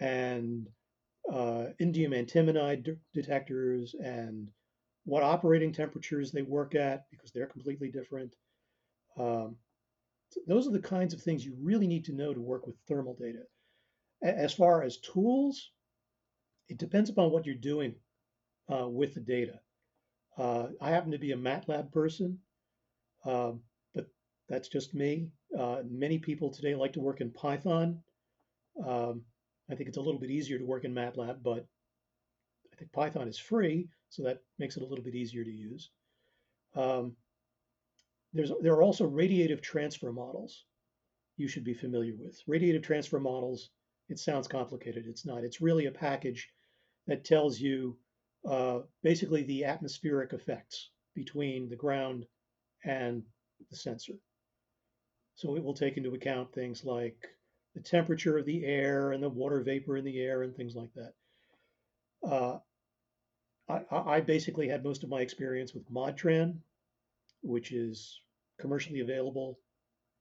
and 0.00 0.68
uh, 1.30 1.66
indium 1.80 2.12
antimonide 2.12 2.96
detectors 3.14 3.94
and 4.02 4.48
what 5.04 5.22
operating 5.22 5.72
temperatures 5.72 6.32
they 6.32 6.42
work 6.42 6.74
at 6.74 7.04
because 7.10 7.30
they're 7.32 7.46
completely 7.46 7.90
different. 7.90 8.34
Um, 9.18 9.56
those 10.46 10.66
are 10.66 10.72
the 10.72 10.78
kinds 10.80 11.14
of 11.14 11.22
things 11.22 11.44
you 11.44 11.54
really 11.60 11.86
need 11.86 12.04
to 12.06 12.12
know 12.12 12.34
to 12.34 12.40
work 12.40 12.66
with 12.66 12.76
thermal 12.88 13.14
data. 13.14 13.42
As 14.24 14.54
far 14.54 14.82
as 14.82 14.96
tools, 14.96 15.70
it 16.68 16.78
depends 16.78 17.10
upon 17.10 17.30
what 17.30 17.44
you're 17.44 17.54
doing 17.54 17.94
uh, 18.72 18.88
with 18.88 19.12
the 19.12 19.20
data. 19.20 19.60
Uh, 20.38 20.68
I 20.80 20.90
happen 20.90 21.12
to 21.12 21.18
be 21.18 21.32
a 21.32 21.36
MATLAB 21.36 21.92
person, 21.92 22.38
uh, 23.26 23.52
but 23.94 24.06
that's 24.48 24.68
just 24.68 24.94
me. 24.94 25.28
Uh, 25.56 25.82
many 25.88 26.18
people 26.18 26.50
today 26.50 26.74
like 26.74 26.94
to 26.94 27.00
work 27.00 27.20
in 27.20 27.30
Python. 27.30 28.00
Um, 28.84 29.22
I 29.70 29.74
think 29.74 29.88
it's 29.88 29.98
a 29.98 30.02
little 30.02 30.20
bit 30.20 30.30
easier 30.30 30.58
to 30.58 30.64
work 30.64 30.84
in 30.84 30.94
MATLAB, 30.94 31.42
but 31.42 31.66
I 32.72 32.76
think 32.76 32.92
Python 32.92 33.28
is 33.28 33.38
free, 33.38 33.88
so 34.08 34.22
that 34.22 34.38
makes 34.58 34.76
it 34.76 34.82
a 34.82 34.86
little 34.86 35.04
bit 35.04 35.14
easier 35.14 35.44
to 35.44 35.50
use. 35.50 35.90
Um, 36.74 37.14
there's, 38.32 38.50
there 38.62 38.72
are 38.72 38.82
also 38.82 39.08
radiative 39.08 39.62
transfer 39.62 40.12
models 40.12 40.64
you 41.36 41.46
should 41.46 41.64
be 41.64 41.74
familiar 41.74 42.14
with. 42.18 42.40
Radiative 42.48 42.82
transfer 42.82 43.20
models, 43.20 43.70
it 44.08 44.18
sounds 44.18 44.48
complicated. 44.48 45.06
It's 45.06 45.26
not. 45.26 45.44
It's 45.44 45.60
really 45.60 45.86
a 45.86 45.92
package 45.92 46.48
that 47.06 47.24
tells 47.24 47.60
you 47.60 47.96
uh, 48.48 48.80
basically 49.02 49.42
the 49.42 49.64
atmospheric 49.64 50.32
effects 50.32 50.90
between 51.14 51.68
the 51.68 51.76
ground 51.76 52.26
and 52.84 53.22
the 53.70 53.76
sensor. 53.76 54.14
So 55.36 55.56
it 55.56 55.64
will 55.64 55.74
take 55.74 55.96
into 55.96 56.14
account 56.14 56.52
things 56.52 56.84
like 56.84 57.16
the 57.74 57.80
temperature 57.80 58.38
of 58.38 58.46
the 58.46 58.64
air 58.64 59.12
and 59.12 59.22
the 59.22 59.28
water 59.28 59.60
vapor 59.62 59.96
in 59.96 60.04
the 60.04 60.20
air 60.20 60.42
and 60.42 60.54
things 60.54 60.74
like 60.76 60.90
that. 60.94 61.12
Uh, 62.22 62.58
I, 63.68 63.82
I, 63.90 64.20
basically 64.20 64.68
had 64.68 64.84
most 64.84 65.02
of 65.02 65.10
my 65.10 65.20
experience 65.20 65.74
with 65.74 65.90
Modtran, 65.90 66.58
which 67.42 67.72
is 67.72 68.20
commercially 68.58 69.00
available 69.00 69.58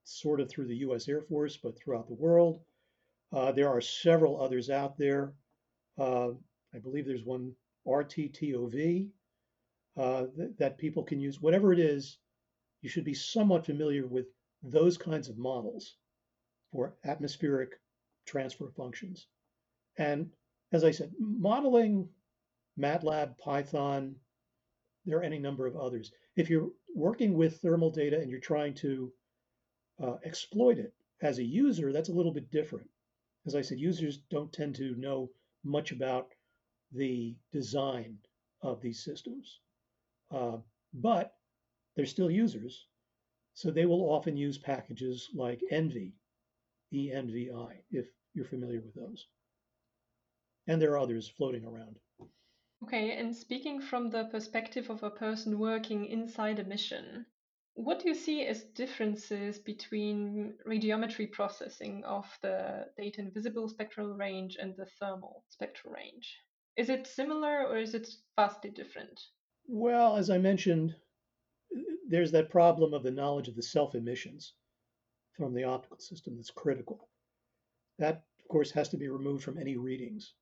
sort 0.03 0.41
of 0.41 0.49
through 0.49 0.67
the 0.67 0.77
US 0.77 1.07
Air 1.07 1.21
Force, 1.21 1.57
but 1.57 1.77
throughout 1.77 2.07
the 2.07 2.15
world. 2.15 2.59
Uh, 3.33 3.51
there 3.51 3.69
are 3.69 3.81
several 3.81 4.39
others 4.39 4.69
out 4.69 4.97
there. 4.97 5.33
Uh, 5.97 6.29
I 6.73 6.79
believe 6.79 7.05
there's 7.05 7.25
one 7.25 7.53
RTTOV 7.87 9.09
uh, 9.97 10.25
th- 10.37 10.51
that 10.59 10.77
people 10.77 11.03
can 11.03 11.19
use. 11.19 11.41
Whatever 11.41 11.73
it 11.73 11.79
is, 11.79 12.19
you 12.81 12.89
should 12.89 13.05
be 13.05 13.13
somewhat 13.15 13.65
familiar 13.65 14.05
with 14.05 14.27
those 14.61 14.97
kinds 14.97 15.29
of 15.29 15.37
models 15.37 15.95
for 16.71 16.95
atmospheric 17.05 17.71
transfer 18.25 18.69
functions. 18.77 19.27
And 19.97 20.29
as 20.71 20.83
I 20.83 20.91
said, 20.91 21.11
modeling 21.19 22.09
MATLAB, 22.79 23.37
Python, 23.37 24.15
there 25.05 25.17
are 25.17 25.23
any 25.23 25.39
number 25.39 25.65
of 25.65 25.75
others. 25.75 26.11
If 26.35 26.49
you're 26.49 26.69
working 26.95 27.33
with 27.33 27.61
thermal 27.61 27.89
data 27.91 28.19
and 28.19 28.29
you're 28.29 28.39
trying 28.39 28.75
to 28.75 29.11
uh, 30.01 30.15
exploit 30.23 30.77
it 30.77 30.93
as 31.21 31.39
a 31.39 31.43
user, 31.43 31.91
that's 31.91 32.09
a 32.09 32.13
little 32.13 32.31
bit 32.31 32.51
different. 32.51 32.89
As 33.45 33.55
I 33.55 33.61
said, 33.61 33.79
users 33.79 34.17
don't 34.29 34.53
tend 34.53 34.75
to 34.75 34.95
know 34.95 35.29
much 35.63 35.91
about 35.91 36.29
the 36.91 37.35
design 37.51 38.17
of 38.61 38.81
these 38.81 39.03
systems, 39.03 39.59
uh, 40.31 40.57
but 40.93 41.35
they're 41.95 42.05
still 42.05 42.31
users. 42.31 42.87
So 43.53 43.69
they 43.69 43.85
will 43.85 44.09
often 44.09 44.37
use 44.37 44.57
packages 44.57 45.29
like 45.33 45.61
Envy, 45.69 46.13
ENVI, 46.91 47.83
if 47.91 48.07
you're 48.33 48.45
familiar 48.45 48.81
with 48.81 48.95
those. 48.95 49.27
And 50.67 50.81
there 50.81 50.91
are 50.91 50.99
others 50.99 51.27
floating 51.27 51.65
around. 51.65 51.99
Okay, 52.83 53.17
and 53.17 53.35
speaking 53.35 53.79
from 53.81 54.09
the 54.09 54.25
perspective 54.25 54.89
of 54.89 55.03
a 55.03 55.09
person 55.09 55.59
working 55.59 56.05
inside 56.05 56.59
a 56.59 56.63
mission, 56.63 57.25
what 57.75 57.99
do 57.99 58.07
you 58.07 58.15
see 58.15 58.45
as 58.45 58.63
differences 58.63 59.57
between 59.57 60.53
radiometry 60.67 61.31
processing 61.31 62.03
of 62.05 62.25
the 62.41 62.85
data 62.97 63.21
in 63.21 63.31
visible 63.31 63.67
spectral 63.67 64.13
range 64.13 64.57
and 64.59 64.75
the 64.77 64.85
thermal 64.99 65.43
spectral 65.49 65.93
range? 65.93 66.37
Is 66.77 66.89
it 66.89 67.07
similar 67.07 67.65
or 67.65 67.77
is 67.77 67.93
it 67.93 68.09
vastly 68.35 68.69
different? 68.69 69.19
Well, 69.67 70.17
as 70.17 70.29
I 70.29 70.37
mentioned, 70.37 70.95
there's 72.07 72.31
that 72.31 72.49
problem 72.49 72.93
of 72.93 73.03
the 73.03 73.11
knowledge 73.11 73.47
of 73.47 73.55
the 73.55 73.63
self 73.63 73.95
emissions 73.95 74.53
from 75.35 75.53
the 75.53 75.63
optical 75.63 75.97
system 75.97 76.35
that's 76.35 76.51
critical. 76.51 77.09
That, 77.97 78.23
of 78.39 78.47
course, 78.49 78.71
has 78.71 78.89
to 78.89 78.97
be 78.97 79.07
removed 79.07 79.43
from 79.43 79.57
any 79.57 79.77
readings. 79.77 80.33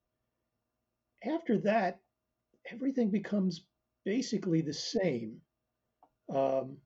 After 1.24 1.58
that, 1.60 2.02
everything 2.70 3.10
becomes 3.10 3.65
basically 4.04 4.62
the 4.62 4.74
same. 4.74 5.41
Um, 6.34 6.78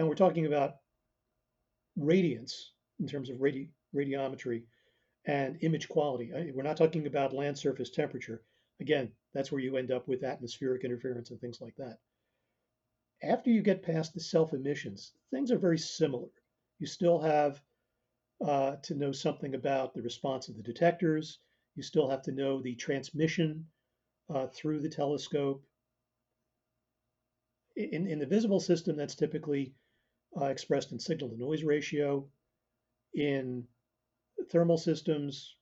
now 0.00 0.06
we're 0.06 0.14
talking 0.14 0.46
about 0.46 0.76
radiance 1.94 2.72
in 3.00 3.06
terms 3.06 3.28
of 3.28 3.36
radi- 3.36 3.68
radiometry 3.94 4.62
and 5.26 5.58
image 5.60 5.90
quality. 5.90 6.32
We're 6.54 6.62
not 6.62 6.78
talking 6.78 7.06
about 7.06 7.34
land 7.34 7.58
surface 7.58 7.90
temperature. 7.90 8.42
Again, 8.80 9.12
that's 9.34 9.52
where 9.52 9.60
you 9.60 9.76
end 9.76 9.90
up 9.90 10.08
with 10.08 10.24
atmospheric 10.24 10.84
interference 10.84 11.30
and 11.30 11.38
things 11.38 11.60
like 11.60 11.76
that. 11.76 11.98
After 13.22 13.50
you 13.50 13.60
get 13.60 13.82
past 13.82 14.14
the 14.14 14.20
self 14.20 14.54
emissions, 14.54 15.12
things 15.30 15.50
are 15.50 15.58
very 15.58 15.76
similar. 15.76 16.28
You 16.78 16.86
still 16.86 17.20
have 17.20 17.60
uh, 18.42 18.76
to 18.84 18.94
know 18.94 19.12
something 19.12 19.54
about 19.54 19.92
the 19.92 20.00
response 20.00 20.48
of 20.48 20.56
the 20.56 20.62
detectors. 20.62 21.40
You 21.76 21.82
still 21.82 22.08
have 22.08 22.22
to 22.22 22.32
know 22.32 22.62
the 22.62 22.74
transmission 22.74 23.66
uh, 24.34 24.46
through 24.46 24.80
the 24.80 24.88
telescope. 24.88 25.62
In, 27.76 28.06
in 28.06 28.18
the 28.18 28.26
visible 28.26 28.60
system, 28.60 28.96
that's 28.96 29.14
typically 29.14 29.74
uh, 30.38 30.46
expressed 30.46 30.92
in 30.92 30.98
signal 30.98 31.30
to 31.30 31.36
noise 31.36 31.64
ratio. 31.64 32.26
In 33.14 33.64
thermal 34.50 34.78
systems, 34.78 35.56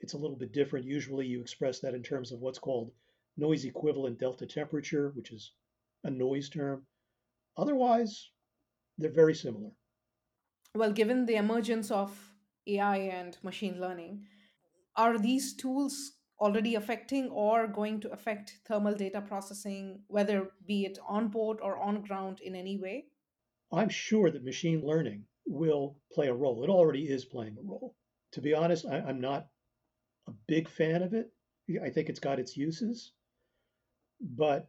it's 0.00 0.14
a 0.14 0.18
little 0.18 0.36
bit 0.36 0.52
different. 0.52 0.86
Usually 0.86 1.26
you 1.26 1.40
express 1.40 1.80
that 1.80 1.94
in 1.94 2.02
terms 2.02 2.32
of 2.32 2.40
what's 2.40 2.58
called 2.58 2.90
noise 3.36 3.64
equivalent 3.64 4.18
delta 4.18 4.46
temperature, 4.46 5.10
which 5.14 5.30
is 5.32 5.52
a 6.04 6.10
noise 6.10 6.48
term. 6.48 6.82
Otherwise, 7.56 8.30
they're 8.98 9.10
very 9.10 9.34
similar. 9.34 9.70
Well, 10.74 10.92
given 10.92 11.26
the 11.26 11.36
emergence 11.36 11.90
of 11.90 12.16
AI 12.66 12.96
and 12.96 13.36
machine 13.42 13.80
learning, 13.80 14.24
are 14.96 15.18
these 15.18 15.54
tools 15.54 16.12
already 16.40 16.74
affecting 16.74 17.28
or 17.28 17.66
going 17.66 18.00
to 18.00 18.10
affect 18.12 18.60
thermal 18.66 18.94
data 18.94 19.20
processing, 19.20 20.00
whether 20.08 20.52
be 20.66 20.84
it 20.84 20.98
on 21.06 21.28
board 21.28 21.58
or 21.62 21.76
on 21.76 22.02
ground 22.02 22.40
in 22.40 22.54
any 22.54 22.78
way? 22.78 23.06
I'm 23.72 23.88
sure 23.88 24.30
that 24.30 24.44
machine 24.44 24.84
learning 24.84 25.24
will 25.46 25.96
play 26.12 26.28
a 26.28 26.34
role. 26.34 26.64
It 26.64 26.70
already 26.70 27.08
is 27.08 27.24
playing 27.24 27.56
a 27.56 27.62
role. 27.62 27.94
To 28.32 28.40
be 28.40 28.54
honest, 28.54 28.86
I, 28.86 28.98
am 28.98 29.20
not 29.20 29.48
a 30.26 30.32
big 30.46 30.68
fan 30.68 31.02
of 31.02 31.14
it. 31.14 31.32
I 31.82 31.90
think 31.90 32.08
it's 32.08 32.20
got 32.20 32.40
its 32.40 32.56
uses, 32.56 33.12
but 34.20 34.68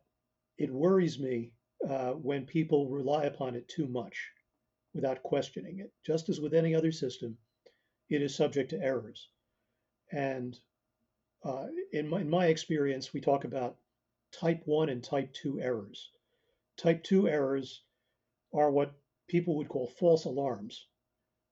it 0.57 0.71
worries 0.71 1.19
me 1.19 1.51
uh, 1.87 2.11
when 2.11 2.45
people 2.45 2.89
rely 2.89 3.23
upon 3.23 3.55
it 3.55 3.67
too 3.67 3.87
much 3.87 4.29
without 4.93 5.23
questioning 5.23 5.79
it. 5.79 5.91
Just 6.05 6.29
as 6.29 6.39
with 6.39 6.53
any 6.53 6.75
other 6.75 6.91
system, 6.91 7.37
it 8.09 8.21
is 8.21 8.35
subject 8.35 8.69
to 8.71 8.81
errors. 8.81 9.29
And 10.11 10.57
uh, 11.43 11.67
in, 11.91 12.07
my, 12.07 12.21
in 12.21 12.29
my 12.29 12.47
experience, 12.47 13.13
we 13.13 13.21
talk 13.21 13.45
about 13.45 13.77
type 14.31 14.61
1 14.65 14.89
and 14.89 15.03
type 15.03 15.33
2 15.33 15.59
errors. 15.59 16.11
Type 16.77 17.03
2 17.03 17.27
errors 17.27 17.81
are 18.53 18.71
what 18.71 18.93
people 19.27 19.55
would 19.55 19.69
call 19.69 19.87
false 19.87 20.25
alarms, 20.25 20.87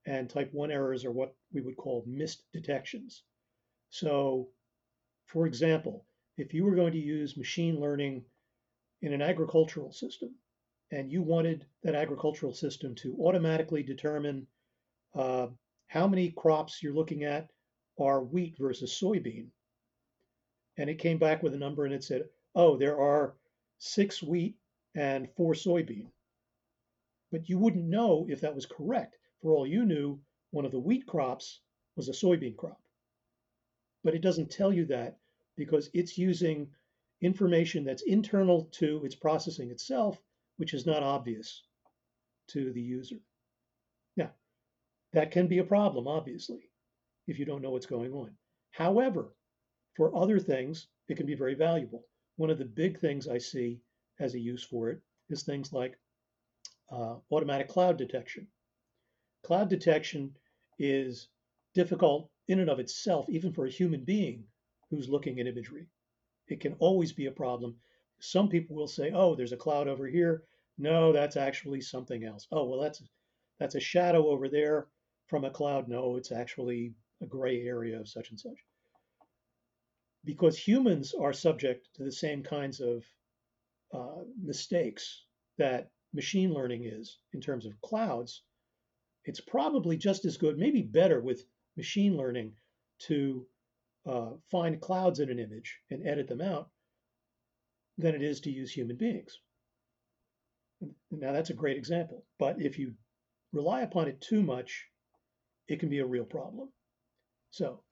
and 0.06 0.30
type 0.30 0.54
1 0.54 0.72
errors 0.72 1.06
are 1.06 1.12
what 1.12 1.36
we 1.54 1.62
would 1.62 1.78
call 1.78 2.04
missed 2.06 2.44
detections. 2.52 3.24
So, 3.90 4.50
for 5.26 5.46
example, 5.46 6.06
if 6.38 6.54
you 6.54 6.64
were 6.64 6.76
going 6.76 6.94
to 6.94 7.00
use 7.00 7.38
machine 7.38 7.80
learning 7.80 8.24
in 9.02 9.14
an 9.14 9.22
agricultural 9.22 9.92
system, 9.92 10.36
and 10.92 11.12
you 11.12 11.22
wanted 11.22 11.66
that 11.84 11.96
agricultural 11.96 12.54
system 12.54 12.96
to 12.96 13.16
automatically 13.20 13.84
determine 13.84 14.48
uh, 15.16 15.48
how 15.88 16.08
many 16.08 16.32
crops 16.32 16.82
you're 16.82 16.94
looking 16.94 17.24
at 17.24 17.50
are 18.00 18.24
wheat 18.24 18.58
versus 18.58 18.98
soybean, 19.00 19.48
and 20.78 20.90
it 20.90 21.00
came 21.00 21.18
back 21.18 21.44
with 21.44 21.54
a 21.54 21.58
number 21.58 21.86
and 21.86 21.94
it 21.94 22.04
said, 22.04 22.24
oh, 22.56 22.78
there 22.78 23.00
are 23.00 23.36
six 23.78 24.24
wheat 24.24 24.56
and 24.96 25.30
four 25.36 25.54
soybean. 25.54 26.08
But 27.32 27.48
you 27.50 27.58
wouldn't 27.60 27.86
know 27.86 28.26
if 28.30 28.42
that 28.42 28.56
was 28.56 28.66
correct. 28.66 29.18
For 29.42 29.52
all 29.52 29.68
you 29.68 29.86
knew, 29.86 30.20
one 30.52 30.66
of 30.66 30.72
the 30.72 30.80
wheat 30.80 31.06
crops 31.06 31.62
was 31.96 32.10
a 32.10 32.14
soybean 32.14 32.56
crop. 32.58 32.82
But 34.04 34.16
it 34.16 34.22
doesn't 34.22 34.52
tell 34.52 34.74
you 34.74 34.86
that 34.86 35.18
because 35.56 35.90
it's 35.94 36.18
using 36.18 36.70
information 37.22 37.84
that's 37.84 38.04
internal 38.04 38.66
to 38.72 39.04
its 39.04 39.16
processing 39.16 39.70
itself, 39.72 40.22
which 40.58 40.74
is 40.74 40.86
not 40.86 41.04
obvious 41.04 41.64
to 42.48 42.72
the 42.72 42.82
user. 42.82 43.18
Now, 44.16 44.32
that 45.14 45.32
can 45.32 45.48
be 45.48 45.60
a 45.60 45.64
problem, 45.64 46.08
obviously, 46.08 46.70
if 47.28 47.38
you 47.38 47.46
don't 47.46 47.62
know 47.62 47.72
what's 47.72 47.86
going 47.86 48.14
on. 48.14 48.32
However, 48.72 49.36
for 49.96 50.16
other 50.16 50.40
things, 50.40 50.88
it 51.08 51.18
can 51.18 51.26
be 51.26 51.36
very 51.36 51.56
valuable. 51.56 52.06
One 52.38 52.50
of 52.50 52.58
the 52.58 52.66
big 52.66 53.00
things 53.00 53.28
I 53.28 53.38
see 53.38 53.82
as 54.20 54.34
a 54.34 54.40
use 54.40 54.64
for 54.64 54.90
it 54.90 55.02
is 55.30 55.44
things 55.44 55.74
like 55.74 55.98
uh, 56.92 57.16
automatic 57.32 57.68
cloud 57.68 57.98
detection. 57.98 58.48
Cloud 59.44 59.70
detection 59.70 60.36
is 60.78 61.30
difficult 61.74 62.30
in 62.48 62.60
and 62.60 62.70
of 62.70 62.80
itself, 62.80 63.30
even 63.30 63.54
for 63.54 63.66
a 63.66 63.72
human 63.72 64.04
being 64.04 64.44
who's 64.90 65.10
looking 65.10 65.40
at 65.40 65.48
imagery. 65.48 65.88
It 66.48 66.60
can 66.60 66.74
always 66.80 67.14
be 67.14 67.28
a 67.28 67.32
problem. 67.32 67.76
Some 68.20 68.50
people 68.50 68.76
will 68.76 68.88
say, 68.88 69.12
"Oh, 69.12 69.36
there's 69.36 69.54
a 69.54 69.58
cloud 69.58 69.88
over 69.88 70.08
here." 70.08 70.44
No, 70.78 71.14
that's 71.14 71.38
actually 71.38 71.82
something 71.82 72.24
else. 72.24 72.48
Oh, 72.52 72.66
well, 72.66 72.80
that's 72.80 73.04
that's 73.60 73.76
a 73.76 73.80
shadow 73.80 74.28
over 74.30 74.50
there 74.50 74.88
from 75.28 75.46
a 75.46 75.52
cloud. 75.52 75.88
No, 75.88 76.16
it's 76.16 76.32
actually 76.32 76.94
a 77.22 77.26
gray 77.26 77.62
area 77.64 78.00
of 78.00 78.08
such 78.10 78.32
and 78.32 78.40
such 78.40 78.58
because 80.26 80.58
humans 80.58 81.14
are 81.14 81.34
subject 81.34 81.88
to 81.96 82.04
the 82.04 82.12
same 82.12 82.44
kinds 82.44 82.82
of 82.82 83.04
uh, 83.94 84.24
mistakes 84.42 85.24
that 85.58 85.90
machine 86.14 86.54
learning 86.54 86.86
is 86.86 87.20
in 87.34 87.42
terms 87.42 87.66
of 87.66 87.80
clouds, 87.82 88.44
it's 89.26 89.42
probably 89.42 89.98
just 89.98 90.26
as 90.26 90.38
good, 90.38 90.58
maybe 90.58 90.82
better 90.82 91.22
with 91.22 91.44
machine 91.78 92.18
learning 92.18 92.54
to 93.00 93.46
uh, 94.06 94.32
find 94.50 94.82
clouds 94.82 95.20
in 95.20 95.30
an 95.30 95.40
image 95.40 95.78
and 95.92 96.08
edit 96.08 96.28
them 96.28 96.42
out 96.42 96.70
than 97.98 98.16
it 98.16 98.22
is 98.22 98.42
to 98.42 98.52
use 98.52 98.72
human 98.72 98.96
beings. 98.96 99.40
Now, 101.12 101.34
that's 101.34 101.50
a 101.50 101.56
great 101.56 101.78
example. 101.78 102.26
But 102.38 102.62
if 102.62 102.80
you 102.80 102.94
rely 103.52 103.82
upon 103.82 104.08
it 104.08 104.22
too 104.22 104.42
much, 104.42 104.86
it 105.68 105.80
can 105.80 105.90
be 105.90 106.00
a 106.00 106.06
real 106.06 106.24
problem. 106.24 106.70
So, 107.52 107.84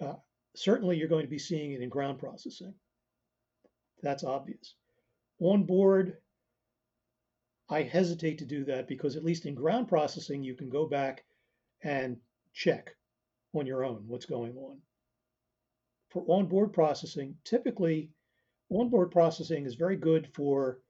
uh, 0.00 0.14
certainly 0.54 0.96
you're 0.96 1.08
going 1.08 1.24
to 1.24 1.30
be 1.30 1.38
seeing 1.38 1.72
it 1.72 1.82
in 1.82 1.88
ground 1.88 2.18
processing. 2.18 2.74
That's 4.02 4.24
obvious. 4.24 4.74
On 5.40 5.64
board, 5.64 6.16
I 7.72 7.82
hesitate 7.82 8.38
to 8.38 8.44
do 8.44 8.64
that 8.64 8.88
because 8.88 9.16
at 9.16 9.24
least 9.24 9.46
in 9.46 9.54
ground 9.54 9.86
processing, 9.86 10.42
you 10.42 10.54
can 10.56 10.68
go 10.68 10.86
back 10.86 11.24
and 11.82 12.16
check 12.52 12.90
on 13.54 13.64
your 13.64 13.84
own 13.84 14.02
what's 14.08 14.26
going 14.26 14.56
on. 14.56 14.78
For 16.08 16.24
onboard 16.28 16.72
processing, 16.72 17.36
typically 17.44 18.10
onboard 18.70 19.12
processing 19.12 19.66
is 19.66 19.76
very 19.76 19.96
good 19.96 20.28
for 20.34 20.80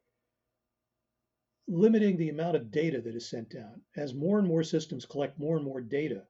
limiting 1.69 2.17
the 2.17 2.31
amount 2.31 2.57
of 2.57 2.71
data 2.71 3.03
that 3.03 3.15
is 3.15 3.29
sent 3.29 3.51
down. 3.51 3.83
As 3.97 4.15
more 4.15 4.39
and 4.39 4.49
more 4.49 4.65
systems 4.65 5.05
collect 5.05 5.39
more 5.39 5.57
and 5.57 5.65
more 5.65 5.83
data, 5.83 6.27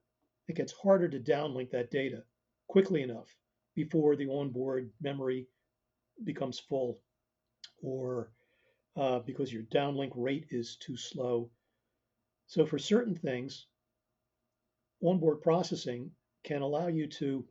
it 0.49 0.57
gets 0.57 0.73
harder 0.73 1.07
to 1.07 1.19
downlink 1.19 1.71
that 1.71 1.91
data 1.91 2.23
quickly 2.67 3.01
enough 3.03 3.33
before 3.73 4.17
the 4.17 4.27
onboard 4.27 4.91
memory 4.99 5.47
becomes 6.25 6.59
full 6.59 6.99
or 7.81 8.31
uh, 8.95 9.19
because 9.19 9.51
your 9.51 9.63
downlink 9.63 10.11
rate 10.15 10.47
is 10.49 10.77
too 10.77 10.97
slow. 10.97 11.49
So 12.47 12.65
for 12.65 12.77
certain 12.77 13.15
things, 13.15 13.67
onboard 15.03 15.41
processing 15.41 16.11
can 16.43 16.61
allow 16.61 16.87
you 16.87 17.07
to, 17.07 17.45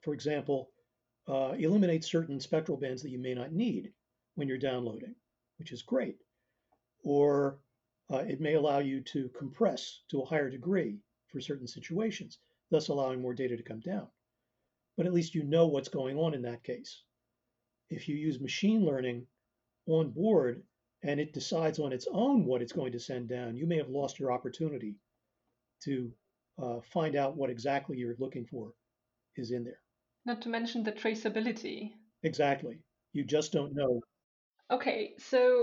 for 0.00 0.14
example, 0.14 0.70
uh, 1.28 1.54
eliminate 1.58 2.04
certain 2.04 2.40
spectral 2.40 2.78
bands 2.78 3.02
that 3.02 3.10
you 3.10 3.18
may 3.18 3.34
not 3.34 3.52
need 3.52 3.92
when 4.34 4.48
you're 4.48 4.58
downloading, 4.58 5.14
which 5.58 5.72
is 5.72 5.82
great. 5.82 6.16
Or 7.04 7.58
uh, 8.10 8.24
it 8.26 8.40
may 8.40 8.54
allow 8.54 8.78
you 8.78 9.00
to 9.02 9.28
compress 9.36 10.02
to 10.10 10.20
a 10.22 10.26
higher 10.26 10.50
degree 10.50 10.98
for 11.28 11.40
certain 11.40 11.68
situations, 11.68 12.38
thus 12.70 12.88
allowing 12.88 13.20
more 13.20 13.34
data 13.34 13.56
to 13.56 13.62
come 13.62 13.80
down. 13.80 14.08
But 14.96 15.06
at 15.06 15.12
least 15.12 15.34
you 15.34 15.44
know 15.44 15.66
what's 15.66 15.88
going 15.88 16.18
on 16.18 16.34
in 16.34 16.42
that 16.42 16.64
case. 16.64 17.02
If 17.90 18.08
you 18.08 18.16
use 18.16 18.40
machine 18.40 18.84
learning 18.84 19.26
on 19.90 20.10
board 20.10 20.62
and 21.02 21.18
it 21.18 21.32
decides 21.32 21.78
on 21.78 21.92
its 21.92 22.06
own 22.12 22.44
what 22.44 22.62
it's 22.62 22.72
going 22.72 22.92
to 22.92 23.00
send 23.00 23.28
down, 23.28 23.56
you 23.56 23.66
may 23.66 23.76
have 23.78 23.88
lost 23.88 24.18
your 24.18 24.32
opportunity 24.32 24.96
to 25.84 26.10
uh, 26.62 26.80
find 26.92 27.16
out 27.16 27.36
what 27.36 27.50
exactly 27.50 27.96
you're 27.96 28.16
looking 28.18 28.46
for 28.46 28.72
is 29.36 29.50
in 29.50 29.64
there. 29.64 29.80
Not 30.26 30.42
to 30.42 30.48
mention 30.48 30.82
the 30.82 30.92
traceability. 30.92 31.92
Exactly. 32.22 32.80
You 33.12 33.24
just 33.24 33.52
don't 33.52 33.74
know. 33.74 34.00
Okay, 34.70 35.14
so 35.18 35.62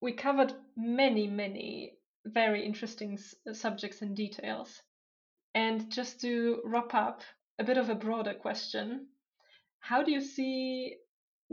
we 0.00 0.12
covered 0.12 0.52
many, 0.76 1.26
many 1.26 1.92
very 2.24 2.64
interesting 2.64 3.18
subjects 3.52 4.02
and 4.02 4.16
details. 4.16 4.80
And 5.54 5.90
just 5.90 6.20
to 6.22 6.60
wrap 6.64 6.94
up, 6.94 7.20
a 7.58 7.64
bit 7.64 7.76
of 7.76 7.90
a 7.90 7.94
broader 7.94 8.34
question 8.34 9.06
How 9.80 10.02
do 10.02 10.10
you 10.10 10.20
see, 10.20 10.96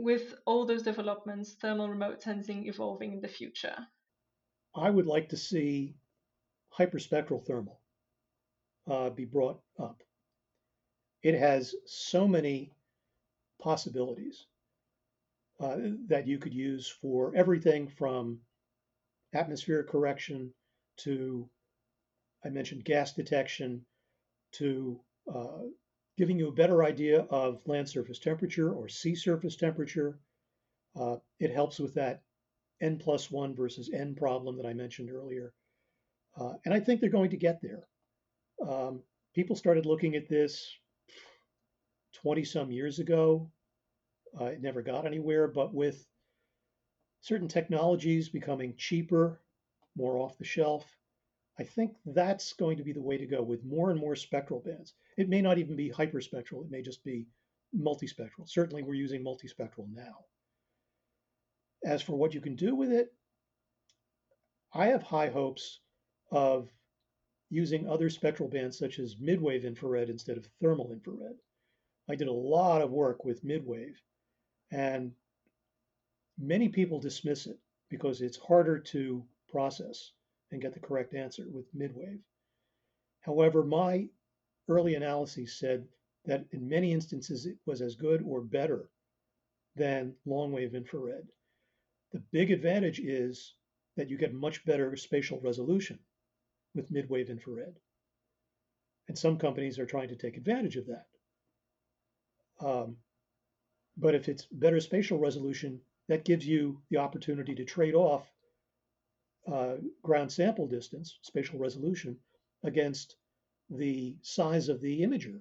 with 0.00 0.34
all 0.46 0.66
those 0.66 0.82
developments, 0.82 1.54
thermal 1.54 1.88
remote 1.88 2.22
sensing 2.22 2.66
evolving 2.66 3.12
in 3.12 3.20
the 3.20 3.28
future? 3.28 3.76
I 4.74 4.88
would 4.88 5.06
like 5.06 5.28
to 5.30 5.36
see 5.36 5.94
hyperspectral 6.78 7.44
thermal 7.44 7.80
uh, 8.90 9.10
be 9.10 9.24
brought 9.24 9.60
up. 9.78 10.02
It 11.22 11.38
has 11.38 11.74
so 11.86 12.26
many 12.26 12.72
possibilities 13.60 14.46
uh, 15.60 15.76
that 16.08 16.26
you 16.26 16.38
could 16.38 16.54
use 16.54 16.88
for 16.88 17.32
everything 17.36 17.88
from 17.88 18.40
atmospheric 19.34 19.88
correction 19.88 20.52
to, 20.98 21.48
I 22.44 22.48
mentioned 22.48 22.84
gas 22.84 23.12
detection, 23.12 23.84
to 24.52 25.00
uh, 25.32 25.66
giving 26.20 26.38
you 26.38 26.48
a 26.48 26.52
better 26.52 26.84
idea 26.84 27.20
of 27.30 27.66
land 27.66 27.88
surface 27.88 28.18
temperature 28.18 28.74
or 28.74 28.88
sea 28.88 29.14
surface 29.14 29.56
temperature. 29.56 30.18
Uh, 30.94 31.16
it 31.38 31.50
helps 31.50 31.78
with 31.78 31.94
that 31.94 32.20
n 32.82 32.98
plus 32.98 33.30
one 33.30 33.54
versus 33.54 33.88
n 33.94 34.14
problem 34.14 34.54
that 34.58 34.66
I 34.66 34.74
mentioned 34.74 35.10
earlier. 35.10 35.54
Uh, 36.38 36.52
and 36.66 36.74
I 36.74 36.80
think 36.80 37.00
they're 37.00 37.08
going 37.08 37.30
to 37.30 37.38
get 37.38 37.62
there. 37.62 37.88
Um, 38.68 39.00
people 39.34 39.56
started 39.56 39.86
looking 39.86 40.14
at 40.14 40.28
this 40.28 40.70
20 42.16 42.44
some 42.44 42.70
years 42.70 42.98
ago. 42.98 43.50
Uh, 44.38 44.44
it 44.44 44.60
never 44.60 44.82
got 44.82 45.06
anywhere, 45.06 45.48
but 45.48 45.72
with 45.72 46.06
certain 47.22 47.48
technologies 47.48 48.28
becoming 48.28 48.74
cheaper, 48.76 49.40
more 49.96 50.18
off 50.18 50.36
the 50.36 50.44
shelf, 50.44 50.84
I 51.60 51.62
think 51.62 51.94
that's 52.06 52.54
going 52.54 52.78
to 52.78 52.82
be 52.82 52.94
the 52.94 53.02
way 53.02 53.18
to 53.18 53.26
go 53.26 53.42
with 53.42 53.66
more 53.66 53.90
and 53.90 54.00
more 54.00 54.16
spectral 54.16 54.60
bands. 54.60 54.94
It 55.18 55.28
may 55.28 55.42
not 55.42 55.58
even 55.58 55.76
be 55.76 55.90
hyperspectral, 55.90 56.64
it 56.64 56.70
may 56.70 56.80
just 56.80 57.04
be 57.04 57.26
multispectral. 57.78 58.48
Certainly, 58.48 58.82
we're 58.82 58.94
using 58.94 59.22
multispectral 59.22 59.86
now. 59.92 60.24
As 61.84 62.00
for 62.00 62.16
what 62.16 62.32
you 62.32 62.40
can 62.40 62.56
do 62.56 62.74
with 62.74 62.90
it, 62.90 63.12
I 64.72 64.86
have 64.86 65.02
high 65.02 65.28
hopes 65.28 65.80
of 66.30 66.72
using 67.50 67.86
other 67.86 68.08
spectral 68.08 68.48
bands 68.48 68.78
such 68.78 68.98
as 68.98 69.16
midwave 69.16 69.64
infrared 69.64 70.08
instead 70.08 70.38
of 70.38 70.48
thermal 70.62 70.92
infrared. 70.92 71.36
I 72.08 72.14
did 72.14 72.28
a 72.28 72.32
lot 72.32 72.80
of 72.80 72.90
work 72.90 73.22
with 73.26 73.44
midwave, 73.44 73.96
and 74.70 75.12
many 76.38 76.70
people 76.70 77.00
dismiss 77.00 77.46
it 77.46 77.58
because 77.90 78.22
it's 78.22 78.38
harder 78.38 78.78
to 78.78 79.22
process 79.46 80.12
and 80.50 80.60
get 80.60 80.74
the 80.74 80.80
correct 80.80 81.14
answer 81.14 81.46
with 81.50 81.74
midwave. 81.74 82.20
However, 83.20 83.62
my 83.62 84.08
early 84.68 84.94
analyses 84.94 85.58
said 85.58 85.86
that 86.24 86.44
in 86.52 86.68
many 86.68 86.92
instances 86.92 87.46
it 87.46 87.56
was 87.66 87.80
as 87.80 87.94
good 87.94 88.22
or 88.22 88.40
better 88.40 88.88
than 89.76 90.14
long 90.26 90.52
wave 90.52 90.74
infrared. 90.74 91.28
The 92.12 92.22
big 92.32 92.50
advantage 92.50 93.00
is 93.00 93.54
that 93.96 94.08
you 94.08 94.16
get 94.16 94.34
much 94.34 94.64
better 94.64 94.96
spatial 94.96 95.40
resolution 95.40 95.98
with 96.74 96.90
midwave 96.92 97.28
infrared. 97.28 97.74
And 99.08 99.18
some 99.18 99.38
companies 99.38 99.78
are 99.78 99.86
trying 99.86 100.08
to 100.08 100.16
take 100.16 100.36
advantage 100.36 100.76
of 100.76 100.86
that. 100.86 101.06
Um, 102.60 102.96
but 103.96 104.14
if 104.14 104.28
it's 104.28 104.46
better 104.46 104.80
spatial 104.80 105.18
resolution, 105.18 105.80
that 106.08 106.24
gives 106.24 106.46
you 106.46 106.80
the 106.90 106.98
opportunity 106.98 107.54
to 107.54 107.64
trade 107.64 107.94
off 107.94 108.30
uh, 109.46 109.76
ground 110.02 110.30
sample 110.30 110.66
distance, 110.66 111.18
spatial 111.22 111.58
resolution, 111.58 112.16
against 112.64 113.16
the 113.70 114.16
size 114.22 114.68
of 114.68 114.80
the 114.80 115.00
imager. 115.00 115.40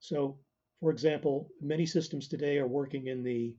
So, 0.00 0.38
for 0.80 0.90
example, 0.90 1.50
many 1.60 1.86
systems 1.86 2.28
today 2.28 2.58
are 2.58 2.66
working 2.66 3.06
in 3.06 3.22
the 3.22 3.56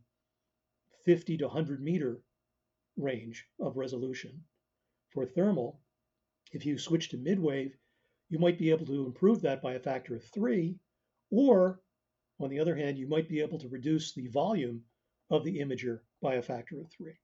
50 1.06 1.38
to 1.38 1.46
100 1.46 1.82
meter 1.82 2.22
range 2.98 3.46
of 3.60 3.78
resolution. 3.78 4.44
For 5.10 5.26
thermal, 5.26 5.82
if 6.52 6.66
you 6.66 6.78
switch 6.78 7.10
to 7.10 7.18
midwave, 7.18 7.74
you 8.30 8.40
might 8.40 8.58
be 8.58 8.70
able 8.70 8.86
to 8.86 9.06
improve 9.06 9.42
that 9.42 9.62
by 9.62 9.74
a 9.74 9.80
factor 9.80 10.16
of 10.16 10.24
three, 10.24 10.80
or 11.30 11.82
on 12.40 12.50
the 12.50 12.60
other 12.60 12.76
hand, 12.76 12.98
you 12.98 13.08
might 13.08 13.30
be 13.30 13.42
able 13.42 13.60
to 13.60 13.70
reduce 13.70 14.14
the 14.14 14.28
volume 14.28 14.84
of 15.30 15.44
the 15.44 15.60
imager 15.60 16.02
by 16.22 16.36
a 16.36 16.42
factor 16.42 16.80
of 16.80 16.90
three. 16.92 17.21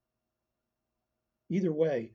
Either 1.50 1.72
way, 1.72 2.12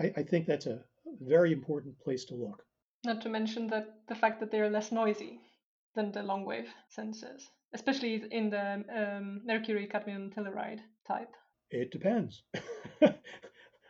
I, 0.00 0.12
I 0.16 0.22
think 0.22 0.46
that's 0.46 0.66
a 0.66 0.84
very 1.20 1.52
important 1.52 1.98
place 2.00 2.24
to 2.26 2.34
look. 2.34 2.64
Not 3.04 3.22
to 3.22 3.28
mention 3.28 3.66
that 3.68 4.00
the 4.08 4.14
fact 4.14 4.40
that 4.40 4.50
they're 4.50 4.70
less 4.70 4.90
noisy 4.92 5.40
than 5.94 6.12
the 6.12 6.22
long 6.22 6.44
wave 6.44 6.68
sensors, 6.96 7.48
especially 7.72 8.24
in 8.30 8.50
the 8.50 8.84
um, 8.94 9.42
mercury 9.44 9.86
cadmium 9.86 10.30
telluride 10.30 10.80
type. 11.06 11.32
It 11.70 11.90
depends. 11.90 12.42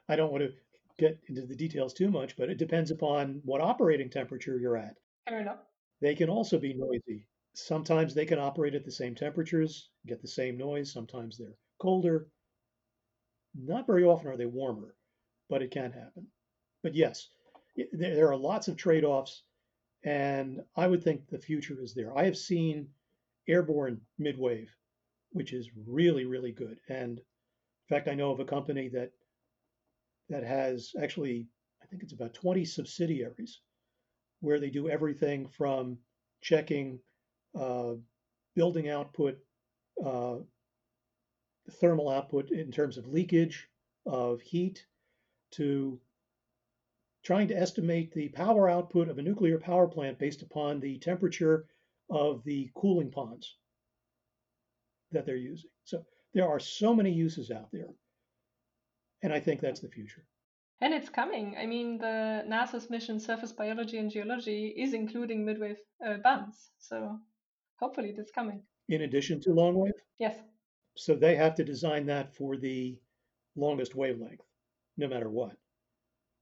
I 0.08 0.16
don't 0.16 0.32
want 0.32 0.44
to 0.44 0.52
get 0.98 1.18
into 1.28 1.46
the 1.46 1.56
details 1.56 1.94
too 1.94 2.10
much, 2.10 2.36
but 2.36 2.50
it 2.50 2.58
depends 2.58 2.90
upon 2.90 3.40
what 3.44 3.60
operating 3.60 4.10
temperature 4.10 4.58
you're 4.58 4.76
at. 4.76 4.96
Fair 5.28 5.40
enough. 5.40 5.60
They 6.00 6.14
can 6.14 6.28
also 6.28 6.58
be 6.58 6.74
noisy. 6.74 7.26
Sometimes 7.54 8.14
they 8.14 8.26
can 8.26 8.38
operate 8.38 8.74
at 8.74 8.84
the 8.84 8.90
same 8.90 9.14
temperatures, 9.14 9.88
get 10.06 10.20
the 10.20 10.28
same 10.28 10.58
noise. 10.58 10.92
Sometimes 10.92 11.38
they're 11.38 11.56
colder. 11.78 12.28
Not 13.54 13.86
very 13.86 14.04
often 14.04 14.28
are 14.28 14.36
they 14.36 14.46
warmer, 14.46 14.94
but 15.48 15.62
it 15.62 15.70
can 15.70 15.92
happen. 15.92 16.26
But 16.82 16.94
yes, 16.94 17.28
there 17.92 18.30
are 18.30 18.36
lots 18.36 18.68
of 18.68 18.76
trade 18.76 19.04
offs, 19.04 19.42
and 20.04 20.60
I 20.76 20.86
would 20.86 21.02
think 21.02 21.28
the 21.28 21.38
future 21.38 21.80
is 21.80 21.94
there. 21.94 22.16
I 22.16 22.24
have 22.24 22.36
seen 22.36 22.88
airborne 23.48 24.00
midwave, 24.20 24.68
which 25.30 25.52
is 25.52 25.70
really, 25.86 26.24
really 26.24 26.52
good. 26.52 26.78
And 26.88 27.18
in 27.18 27.24
fact, 27.88 28.08
I 28.08 28.14
know 28.14 28.30
of 28.30 28.40
a 28.40 28.44
company 28.44 28.88
that 28.88 29.12
that 30.30 30.42
has 30.42 30.92
actually, 31.00 31.48
I 31.82 31.86
think 31.86 32.02
it's 32.02 32.14
about 32.14 32.34
20 32.34 32.64
subsidiaries 32.64 33.60
where 34.40 34.58
they 34.58 34.70
do 34.70 34.88
everything 34.88 35.46
from 35.48 35.98
checking 36.40 36.98
uh, 37.54 37.92
building 38.54 38.88
output, 38.88 39.38
uh, 40.04 40.36
thermal 41.70 42.08
output 42.08 42.50
in 42.50 42.70
terms 42.70 42.96
of 42.98 43.06
leakage 43.08 43.68
of 44.06 44.40
heat, 44.40 44.84
to 45.52 46.00
trying 47.22 47.48
to 47.48 47.56
estimate 47.56 48.12
the 48.12 48.28
power 48.28 48.68
output 48.68 49.08
of 49.08 49.18
a 49.18 49.22
nuclear 49.22 49.58
power 49.58 49.86
plant 49.86 50.18
based 50.18 50.42
upon 50.42 50.80
the 50.80 50.98
temperature 50.98 51.66
of 52.10 52.44
the 52.44 52.70
cooling 52.74 53.10
ponds 53.10 53.56
that 55.12 55.24
they're 55.24 55.36
using. 55.36 55.70
So 55.84 56.04
there 56.34 56.48
are 56.48 56.60
so 56.60 56.94
many 56.94 57.10
uses 57.10 57.50
out 57.50 57.70
there. 57.72 57.88
And 59.22 59.32
I 59.32 59.40
think 59.40 59.60
that's 59.60 59.80
the 59.80 59.88
future. 59.88 60.24
And 60.80 60.92
it's 60.92 61.08
coming. 61.08 61.56
I 61.58 61.64
mean, 61.64 61.98
the 61.98 62.44
NASA's 62.46 62.90
mission 62.90 63.18
Surface 63.18 63.52
Biology 63.52 63.96
and 63.96 64.10
Geology 64.10 64.74
is 64.76 64.92
including 64.92 65.46
midwave 65.46 65.76
uh, 66.06 66.18
bands. 66.18 66.72
So 66.78 67.18
hopefully 67.76 68.12
that's 68.14 68.32
coming. 68.32 68.60
In 68.88 69.02
addition 69.02 69.40
to 69.42 69.52
long 69.52 69.76
wave? 69.76 69.94
Yes. 70.18 70.36
So 70.96 71.14
they 71.14 71.34
have 71.36 71.54
to 71.56 71.64
design 71.64 72.06
that 72.06 72.34
for 72.34 72.56
the 72.56 72.98
longest 73.56 73.94
wavelength, 73.94 74.42
no 74.96 75.08
matter 75.08 75.28
what. 75.28 75.56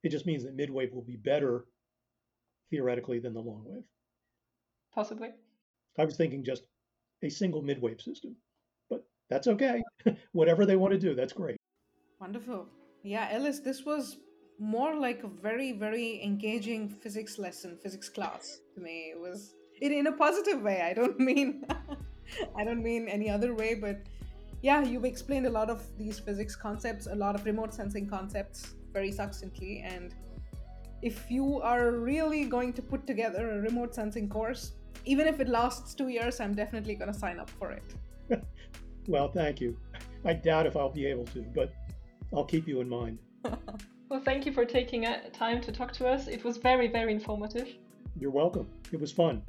It 0.02 0.10
just 0.10 0.26
means 0.26 0.44
that 0.44 0.56
midwave 0.56 0.92
will 0.92 1.02
be 1.02 1.16
better 1.16 1.66
theoretically 2.70 3.18
than 3.18 3.34
the 3.34 3.40
long 3.40 3.62
wave. 3.64 3.84
Possibly. 4.94 5.30
I 5.98 6.04
was 6.04 6.16
thinking 6.16 6.44
just 6.44 6.64
a 7.22 7.28
single 7.28 7.62
midwave 7.62 8.00
system, 8.00 8.36
but 8.90 9.04
that's 9.30 9.46
okay. 9.46 9.82
Whatever 10.32 10.66
they 10.66 10.76
want 10.76 10.92
to 10.92 10.98
do, 10.98 11.14
that's 11.14 11.32
great. 11.32 11.56
Wonderful. 12.20 12.66
Yeah, 13.02 13.28
Ellis, 13.30 13.60
this 13.60 13.84
was 13.84 14.18
more 14.58 14.94
like 14.96 15.22
a 15.24 15.28
very, 15.28 15.72
very 15.72 16.22
engaging 16.22 16.88
physics 16.88 17.38
lesson, 17.38 17.76
physics 17.82 18.08
class 18.08 18.60
to 18.74 18.80
me. 18.80 19.12
It 19.14 19.20
was 19.20 19.54
in, 19.80 19.92
in 19.92 20.06
a 20.06 20.12
positive 20.12 20.62
way. 20.62 20.82
I 20.82 20.94
don't 20.94 21.18
mean 21.30 21.64
I 22.56 22.64
don't 22.64 22.82
mean 22.82 23.08
any 23.08 23.28
other 23.28 23.54
way, 23.54 23.74
but 23.74 24.02
yeah, 24.62 24.82
you've 24.82 25.04
explained 25.04 25.46
a 25.46 25.50
lot 25.50 25.68
of 25.68 25.82
these 25.98 26.20
physics 26.20 26.54
concepts, 26.54 27.08
a 27.08 27.14
lot 27.14 27.34
of 27.34 27.44
remote 27.44 27.74
sensing 27.74 28.08
concepts 28.08 28.74
very 28.92 29.10
succinctly. 29.10 29.82
And 29.84 30.14
if 31.02 31.28
you 31.28 31.60
are 31.60 31.90
really 31.90 32.44
going 32.44 32.72
to 32.74 32.82
put 32.82 33.04
together 33.06 33.50
a 33.50 33.60
remote 33.60 33.92
sensing 33.94 34.28
course, 34.28 34.72
even 35.04 35.26
if 35.26 35.40
it 35.40 35.48
lasts 35.48 35.94
two 35.94 36.08
years, 36.08 36.38
I'm 36.38 36.54
definitely 36.54 36.94
going 36.94 37.12
to 37.12 37.18
sign 37.18 37.40
up 37.40 37.50
for 37.50 37.72
it. 37.72 37.94
well, 39.08 39.28
thank 39.28 39.60
you. 39.60 39.76
I 40.24 40.34
doubt 40.34 40.66
if 40.66 40.76
I'll 40.76 40.92
be 40.92 41.06
able 41.06 41.24
to, 41.26 41.42
but 41.54 41.72
I'll 42.32 42.44
keep 42.44 42.68
you 42.68 42.80
in 42.80 42.88
mind. 42.88 43.18
well, 44.08 44.22
thank 44.24 44.46
you 44.46 44.52
for 44.52 44.64
taking 44.64 45.06
uh, 45.06 45.28
time 45.32 45.60
to 45.62 45.72
talk 45.72 45.92
to 45.94 46.06
us. 46.06 46.28
It 46.28 46.44
was 46.44 46.56
very, 46.56 46.86
very 46.86 47.12
informative. 47.12 47.68
You're 48.16 48.30
welcome. 48.30 48.68
It 48.92 49.00
was 49.00 49.10
fun. 49.10 49.42